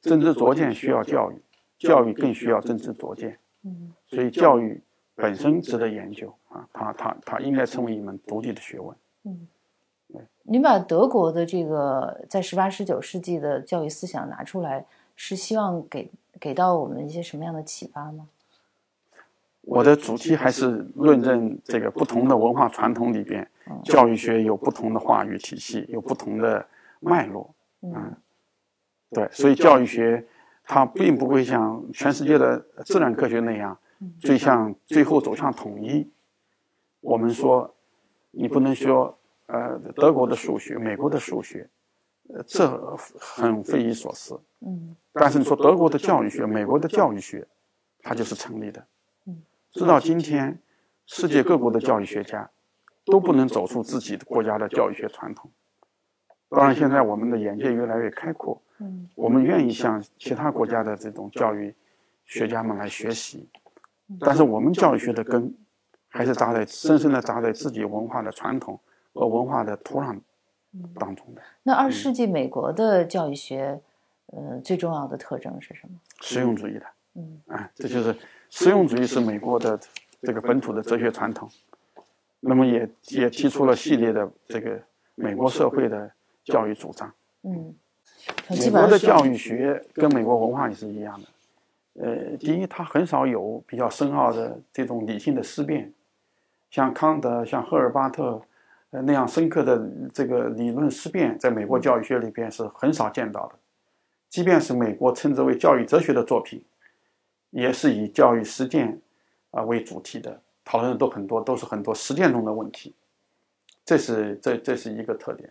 [0.00, 1.42] 真知灼见需要教育，
[1.78, 3.38] 教育更需要真知灼见。
[3.62, 4.80] 嗯所以教育
[5.16, 8.96] 本身值得研究啊，它它它应该成为一门独立的学问。
[9.24, 9.48] 嗯。
[10.44, 14.86] 您把德国的这个在十八、十九世纪的教育思想拿出来，
[15.16, 18.28] 是希望给给到我们一些什么样的启发吗？
[19.62, 23.50] 我的主题还是论证这个不同的文化传统里边，
[23.82, 26.64] 教育学有不同的话语体系，有不同的
[27.00, 27.52] 脉络。
[27.80, 28.14] 嗯
[29.10, 30.24] 对，所以教育学
[30.64, 33.76] 它并不会像全世界的自然科学那样，
[34.20, 36.08] 最像最后走向统一。
[37.00, 37.74] 我们说，
[38.30, 41.68] 你不能说呃德国的数学、美国的数学，
[42.28, 44.40] 呃这很匪夷所思。
[44.60, 47.46] 嗯但是你说德国的教育学、美国的教育学，
[48.02, 48.84] 它就是成立的。
[49.26, 49.42] 嗯
[49.72, 50.58] 直到今天，
[51.06, 52.50] 世界各国的教育学家
[53.04, 55.50] 都不能走出自己的国家的教育学传统。
[56.48, 61.74] 当然，现在我们的眼界越来越开阔，嗯我们愿意向其他国家的这种教育
[62.24, 63.48] 学家们来学习。
[64.20, 65.52] 但是，我们教育学的根
[66.08, 68.78] 还是扎在深深的扎在自己文化的传统
[69.16, 70.20] 和文化的土壤
[70.98, 71.42] 当中的。
[71.62, 73.80] 那二十世纪美国的教育学，
[74.26, 75.98] 呃，最重要的特征是什么？
[76.20, 78.14] 实用主义的，嗯啊，这就是
[78.50, 79.78] 实用主义是美国的
[80.20, 81.48] 这个本土的哲学传统，
[82.40, 84.78] 那么也也提出了系列的这个
[85.14, 86.10] 美国社会的
[86.44, 87.12] 教育主张。
[87.42, 87.74] 嗯，
[88.50, 91.26] 美基本上是国的教育学跟美国文化也是一样的。
[91.98, 95.90] 呃，第一，它很少有比较深奥的这种理性的思辨，
[96.70, 98.42] 像康德、像赫尔巴特，
[98.90, 103.54] 呃那样深刻的这个理论思辨，在美国教育学里边是很少见到的。
[104.28, 106.62] 即便是美国称之为教育哲学的作品，
[107.50, 109.00] 也是以教育实践
[109.50, 112.94] 啊、为主题的，讨论的都很多，都是很多实践中的问题。
[113.84, 115.48] 这是这这是一个特点。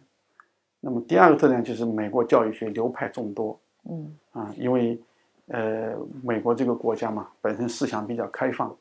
[0.81, 3.59] 那么第二个特点就是美国教育学流派众多
[3.89, 4.99] 嗯啊，因为
[5.47, 8.75] 呃美国这个国家嘛，本身思想比较开放，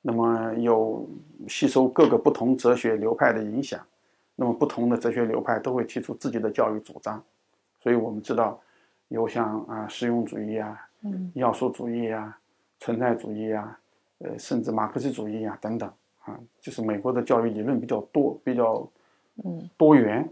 [0.00, 1.08] 那么有
[1.48, 3.84] 吸收各个不同哲学流派的影响，
[4.36, 7.22] 那么不同的哲学流派都会提出自己的教育主张，
[7.80, 8.60] 所以我们知道
[9.08, 12.38] 有像啊实用主义啊、嗯要素主义啊、
[12.78, 13.78] 存在主义啊，
[14.18, 15.90] 呃甚至马克思主义啊等等
[16.24, 18.88] 啊，就是美国的教育理论比较多，比较
[19.44, 20.28] 嗯多元，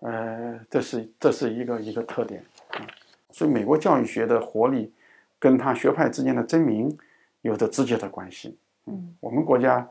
[0.00, 2.86] 呃，这是这是一个一个特点啊。
[3.30, 4.92] 所以美国教育学的活力
[5.38, 6.96] 跟它学派之间的争鸣
[7.42, 8.56] 有着直接的关系。
[8.86, 9.88] 嗯，我们国家，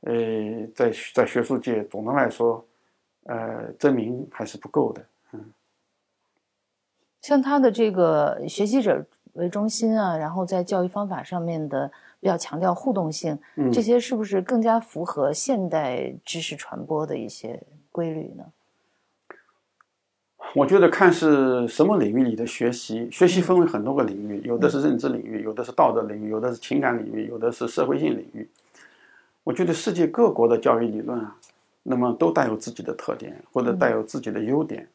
[0.00, 0.14] 呃，
[0.74, 2.64] 在在学术界总的来说，
[3.24, 5.04] 呃，证明还是不够的。
[5.32, 5.52] 嗯
[7.22, 17.60] 像他的这个学习者为中心啊，然后在教育方法上面的比较强调互动性，嗯这些是不是更加符合现代知识传播的一些
[17.90, 18.44] 规律呢？
[20.56, 28.48] 我觉得看是什么领域里的学习，学习分为很多个领域，有的是认知领域，有的是道德领域，有的是情感领域，有的是社会性领域。
[29.44, 31.36] 我觉得世界各国的教育理论啊，
[31.82, 34.88] 那么都带有自己的特点，或者带有自己的优点。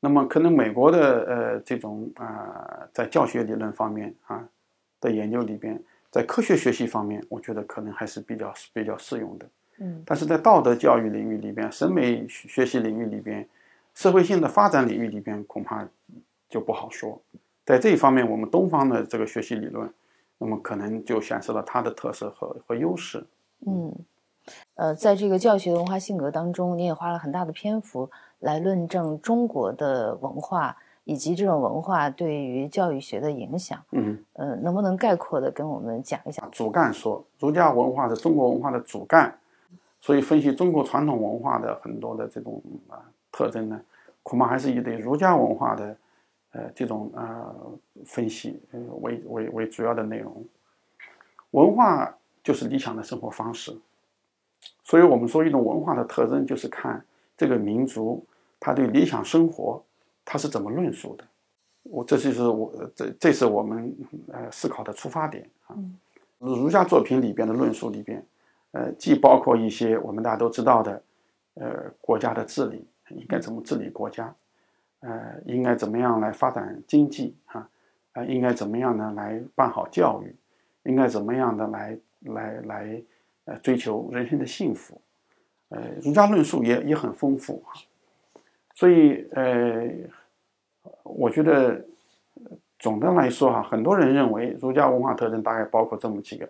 [0.00, 4.42] 那么可能美国的呃这种啊、在教学理论方面啊
[5.02, 5.78] 的研究里边，
[6.10, 9.46] 在科学学习方面，我觉得可能还是比较比较适用的。
[9.80, 13.46] 嗯但是在道德教育领域里边、审美学习领域里边、
[13.98, 15.84] 社会性的发展领域里边，恐怕
[16.48, 17.20] 就不好说。
[17.66, 19.92] 在这一方面，我们东方的这个学习理论，
[20.38, 23.26] 那么可能就显示了它的特色和和优势。
[23.66, 23.92] 嗯，
[24.76, 33.82] 呃，在这个教学文化性格当中，你也花了很大的篇幅来论证中国的文化以及这种文化对于教育学的影响。
[33.90, 36.48] 嗯，呃，能不能概括的跟我们讲一下？
[36.52, 39.36] 主干说儒家文化是中国文化的主干，
[40.00, 43.02] 所以分析中国传统文化的很多的这种啊
[43.32, 43.80] 特征呢，
[44.22, 45.96] 恐怕还是以对儒家文化的
[46.52, 47.54] 呃这种啊
[48.04, 50.44] 分析呃为为为主要的内容。
[51.52, 53.76] 文化就是理想的生活方式，
[54.84, 57.04] 所以我们说一种文化的特征就是看
[57.36, 58.24] 这个民族
[58.60, 59.82] 他对理想生活
[60.24, 61.24] 他是怎么论述的。
[61.84, 63.96] 我这就是我这这是我们
[64.30, 65.76] 呃思考的出发点啊。
[66.38, 68.24] 儒家作品里边的论述里边，
[68.72, 71.02] 呃，既包括一些我们大家都知道的，
[71.54, 74.34] 呃，国家的治理应该怎么治理国家，
[75.00, 77.68] 呃，应该怎么样来发展经济啊，
[78.12, 80.34] 啊，应该怎么样呢来办好教育，
[80.84, 83.02] 应该怎么样的来来来
[83.44, 85.00] 呃追求人生的幸福，
[85.68, 87.72] 呃，儒家论述也也很丰富啊，
[88.74, 89.88] 所以呃。
[91.02, 91.84] 我觉得
[92.78, 96.48] 总的来说哈，很多人认为儒家文化特征大概包括这么几个，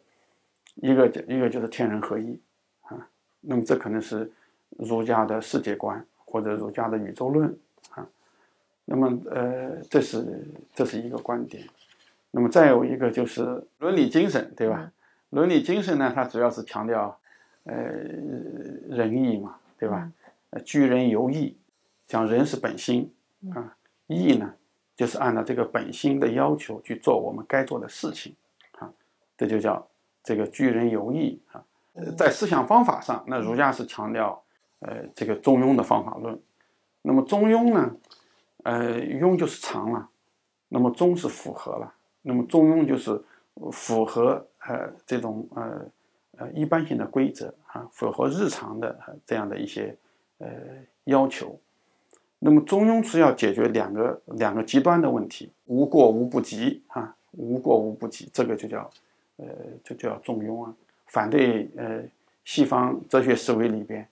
[0.77, 2.39] 一个一个就是天人合一
[2.83, 3.09] 啊，
[3.41, 4.31] 那么这可能是
[4.71, 7.57] 儒家的世界观或者儒家的宇宙论
[7.91, 8.07] 啊，
[8.85, 11.66] 那么呃这是这是一个观点，
[12.31, 14.93] 那么再有一个就是伦理精神，对吧？
[15.31, 17.18] 伦理精神呢，它主要是强调
[17.64, 17.74] 呃
[18.89, 20.11] 仁义嘛，对吧？
[20.64, 21.57] 居人犹义，
[22.07, 23.12] 讲人是本心
[23.55, 23.76] 啊。
[24.07, 24.55] 义呢，
[24.97, 28.35] 就是按照这个本心的要求去做我们该做的事情，
[28.79, 28.91] 啊，
[29.37, 29.87] 这就叫
[30.22, 31.62] 这个居人犹义啊。
[32.16, 34.43] 在思想方法上，那儒家是强调
[34.81, 36.39] 呃这个中庸的方法论。
[37.03, 37.97] 那么中庸呢，
[38.64, 40.09] 呃庸就是常了，
[40.68, 43.20] 那么中是符合了，那么中庸就是
[43.72, 45.87] 符合呃这种呃
[46.39, 49.97] 呃一般性的规则啊，符合日常的这样的一些
[50.39, 50.49] 呃
[51.05, 51.59] 要求。
[52.41, 58.89] 那么中庸是要解决两个两个极端的问题，无过无不及啊，无过无不及，这个就叫，
[59.39, 59.47] 呃，
[59.83, 60.72] 就叫中庸啊。
[61.07, 62.03] 反对呃
[62.45, 64.07] 西方哲学思维里边，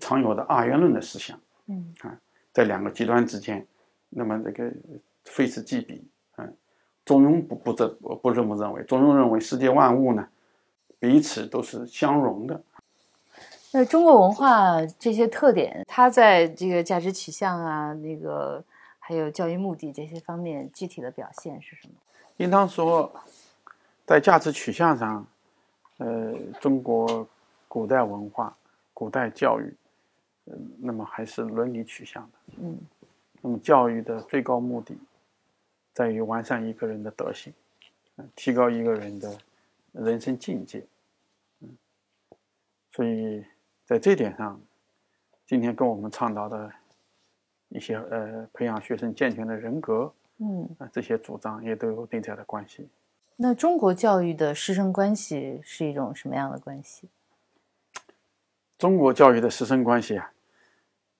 [0.00, 2.18] 常有的二元论的思想，嗯啊，
[2.52, 3.66] 在两个极端之间，
[4.08, 4.72] 那么这个
[5.24, 6.04] 非此即彼
[6.36, 6.54] 嗯。
[7.04, 10.28] 中庸不不这不这么认为，中庸认为世界万物呢，
[10.98, 12.62] 彼此都是相融的。
[13.72, 18.62] 那中国文化这些特点，它在这个价值取向啊，那个
[18.98, 21.94] 还有教育目的这些方面，具体的表现是什么？
[22.36, 23.10] 应当说，
[24.04, 25.26] 在价值取向上，
[25.96, 27.26] 呃，中国
[27.68, 28.54] 古代文化、
[28.98, 29.72] 古代教育，
[30.46, 32.38] 嗯，那么还是伦理取向的。
[32.56, 32.76] 嗯。
[33.40, 34.98] 那么教育的最高目的，
[35.92, 37.52] 在于完善一个人的德行，
[38.34, 39.38] 提高一个人的
[39.92, 40.84] 人生境界。
[41.60, 41.68] 嗯。
[42.92, 43.44] 所以。
[43.88, 44.60] 在这点上，
[45.46, 46.70] 今天跟我们倡导的
[47.70, 52.86] 一些呃培养学生健全的人格，嗯，啊这些主张也都有内在的关系。
[53.36, 57.08] 那中国教育的师生关系是一种什么样的关系？
[58.78, 60.32] 中国教育的师生关系啊，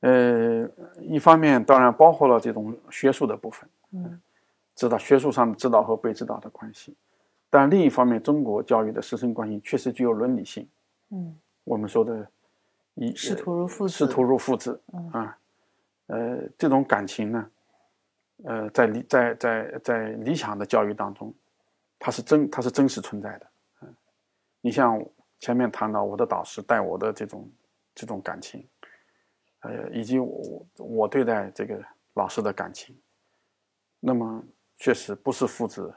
[0.00, 4.20] 呃，一方面当然包括了这种学术的部分，嗯，
[4.74, 6.94] 指导学术上的指导和被指导的关系，
[7.50, 10.66] 但另一方面，中国教育的师生关系确实具有伦理性，
[11.10, 12.26] 嗯，我们说的。
[13.00, 14.80] 以师徒如父子，师徒如父子
[15.12, 15.38] 啊，
[16.08, 17.50] 呃，这种感情呢，
[18.42, 21.32] 呃，在理在在在理想的教育当中，
[21.96, 23.46] 它是真它是真实存在的。
[23.82, 23.94] 嗯，
[24.60, 25.00] 你像
[25.40, 27.50] 前面谈到我的导师带我的这种
[27.94, 28.66] 这种感情，
[29.60, 31.82] 呃，以及我我对待这个
[32.14, 32.96] 老师的感情，
[34.00, 34.42] 那么
[34.76, 35.94] 确实不是父子，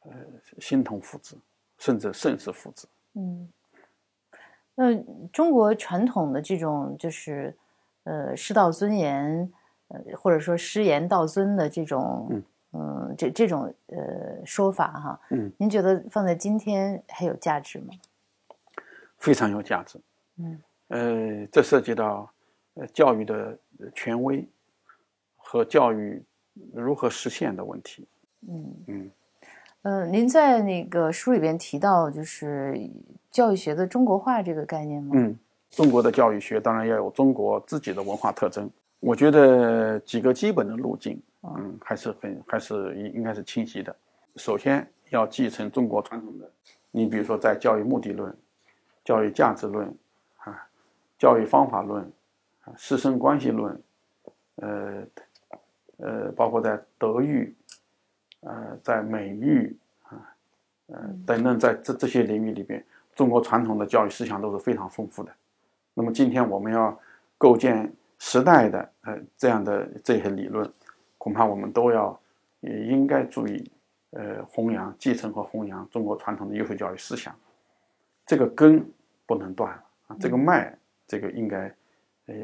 [0.00, 0.10] 呃，
[0.58, 1.36] 心同父子，
[1.78, 2.88] 甚至甚是父子。
[3.14, 3.48] 嗯。
[4.76, 4.92] 那
[5.32, 7.56] 中国传统的这种就是，
[8.02, 9.52] 呃，师道尊严，
[9.86, 12.42] 呃，或者说师严道尊的这种，
[12.72, 17.94] 嗯，这这种呃说法哈，嗯，您觉得放在今天还有价值吗？
[19.24, 19.98] 非常有价值，
[20.36, 22.30] 嗯，呃，这涉及到
[22.74, 23.58] 呃教育的
[23.94, 24.46] 权威
[25.36, 26.22] 和教育
[26.74, 28.06] 如何实现的问题，
[28.46, 29.10] 嗯嗯，
[29.82, 32.78] 呃，您在那个书里边提到就是。
[33.34, 35.10] 教育学的中国化这个概念吗？
[35.16, 35.36] 嗯，
[35.68, 38.70] 中国的教育学当然要有中国自己的文化特征。
[39.00, 43.96] 我觉得几个基本的路径，嗯，还是很还是应应该是清晰的。
[44.36, 46.48] 首先要继承中国传统的，
[46.92, 48.32] 你比如说在教育目的论、
[49.04, 49.86] 教育价值论
[50.38, 50.66] 啊、
[51.18, 52.02] 教育方法论
[52.64, 53.82] 啊、师生关系论，
[54.56, 55.06] 呃
[55.98, 57.54] 呃，包括在德育，
[58.40, 60.34] 呃，在美育啊，
[60.86, 62.84] 呃等等，在这这些领域里边。
[63.14, 65.30] 中国传统的教育思想都是非常丰富的，
[65.94, 66.98] 那么今天我们要
[67.38, 67.88] 构建
[68.18, 70.68] 时代的呃这样的这些理论，
[71.16, 72.20] 恐怕我们都要
[72.58, 73.70] 也应该注意，
[74.10, 77.32] 呃，弘扬、继承和弘扬中国传统的优秀教育思想，
[78.26, 78.84] 这个根
[79.26, 79.72] 不能断
[80.06, 81.74] 啊，这个脉，这个应该
[82.26, 82.34] 呃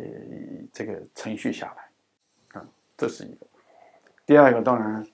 [0.72, 2.66] 这个承续下来，啊，
[2.97, 3.47] 这是一个。
[4.26, 5.07] 第二个，当然，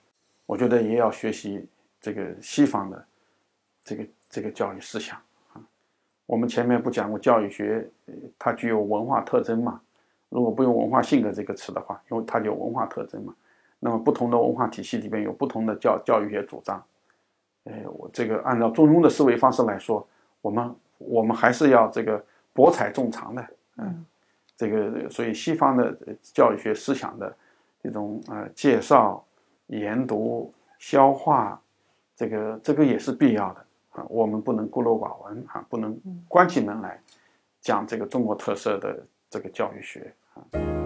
[0.45, 1.67] 我觉得也要学习
[2.01, 3.07] 这个西方的
[3.85, 5.19] 这个这个教育思想
[5.53, 5.63] 啊。
[6.27, 7.89] 我们前面不讲过，教育学
[8.39, 9.81] 它具有文化特征嘛？
[10.29, 13.35] 如果不用文化性格这个词的话，因为它有文化特征嘛。
[13.79, 16.85] 那么不同的文化体系里边有不同的教教育学主张。
[17.65, 20.07] 呃，我这个按照中庸的思维方式来说，
[20.41, 23.47] 我们我们还是要这个博采众长的，
[23.79, 24.05] 嗯，
[24.57, 27.35] 这个所以西方的教育学思想的。
[27.83, 29.25] 这种呃介绍、
[29.69, 31.61] 研读、消化，
[32.17, 34.05] 这个这个也是必要的啊。
[34.09, 37.01] 我们不能孤陋寡闻啊，不能关起门来
[37.61, 40.86] 讲这个中国特色的这个教育学啊。